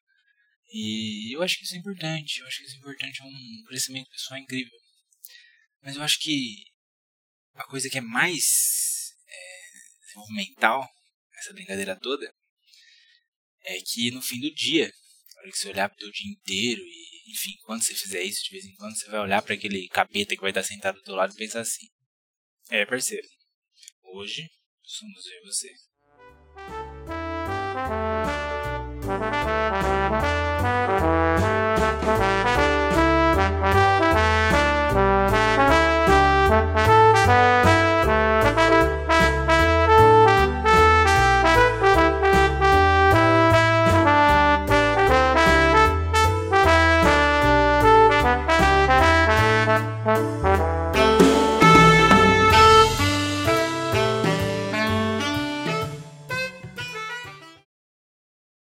E 0.72 1.36
eu 1.36 1.44
acho 1.44 1.58
que 1.58 1.64
isso 1.64 1.76
é 1.76 1.78
importante, 1.78 2.40
eu 2.40 2.48
acho 2.48 2.58
que 2.58 2.64
isso 2.64 2.76
é 2.76 2.80
importante, 2.80 3.22
é 3.22 3.26
um 3.26 3.64
crescimento 3.68 4.10
pessoal 4.10 4.40
incrível. 4.40 4.74
Mas 5.88 5.96
eu 5.96 6.04
acho 6.04 6.20
que 6.20 6.66
a 7.54 7.64
coisa 7.64 7.90
que 7.90 7.98
é 7.98 8.02
mais 8.02 9.16
é, 9.26 9.62
nessa 11.34 11.54
brincadeira 11.54 11.98
toda 11.98 12.30
é 13.64 13.80
que 13.80 14.12
no 14.12 14.22
fim 14.22 14.42
do 14.42 14.54
dia, 14.54 14.92
na 15.34 15.42
hora 15.42 15.50
que 15.50 15.58
você 15.58 15.70
olhar 15.70 15.88
para 15.88 16.06
o 16.06 16.12
dia 16.12 16.30
inteiro 16.30 16.82
e, 16.82 17.32
enfim, 17.32 17.56
quando 17.66 17.86
você 17.86 17.96
fizer 17.96 18.22
isso, 18.22 18.44
de 18.44 18.50
vez 18.50 18.66
em 18.66 18.76
quando 18.76 18.98
você 18.98 19.10
vai 19.10 19.22
olhar 19.22 19.42
para 19.42 19.54
aquele 19.54 19.88
capeta 19.88 20.36
que 20.36 20.42
vai 20.42 20.52
estar 20.52 20.64
sentado 20.64 20.96
do 20.96 21.04
teu 21.04 21.16
lado 21.16 21.34
e 21.34 21.38
pensar 21.38 21.62
assim: 21.62 21.88
É, 22.70 22.86
parceiro. 22.86 23.26
Hoje 24.14 24.46
somos 24.84 25.26
eu 25.26 25.38
e 25.38 25.46
você. 25.46 25.74
Música 30.90 31.37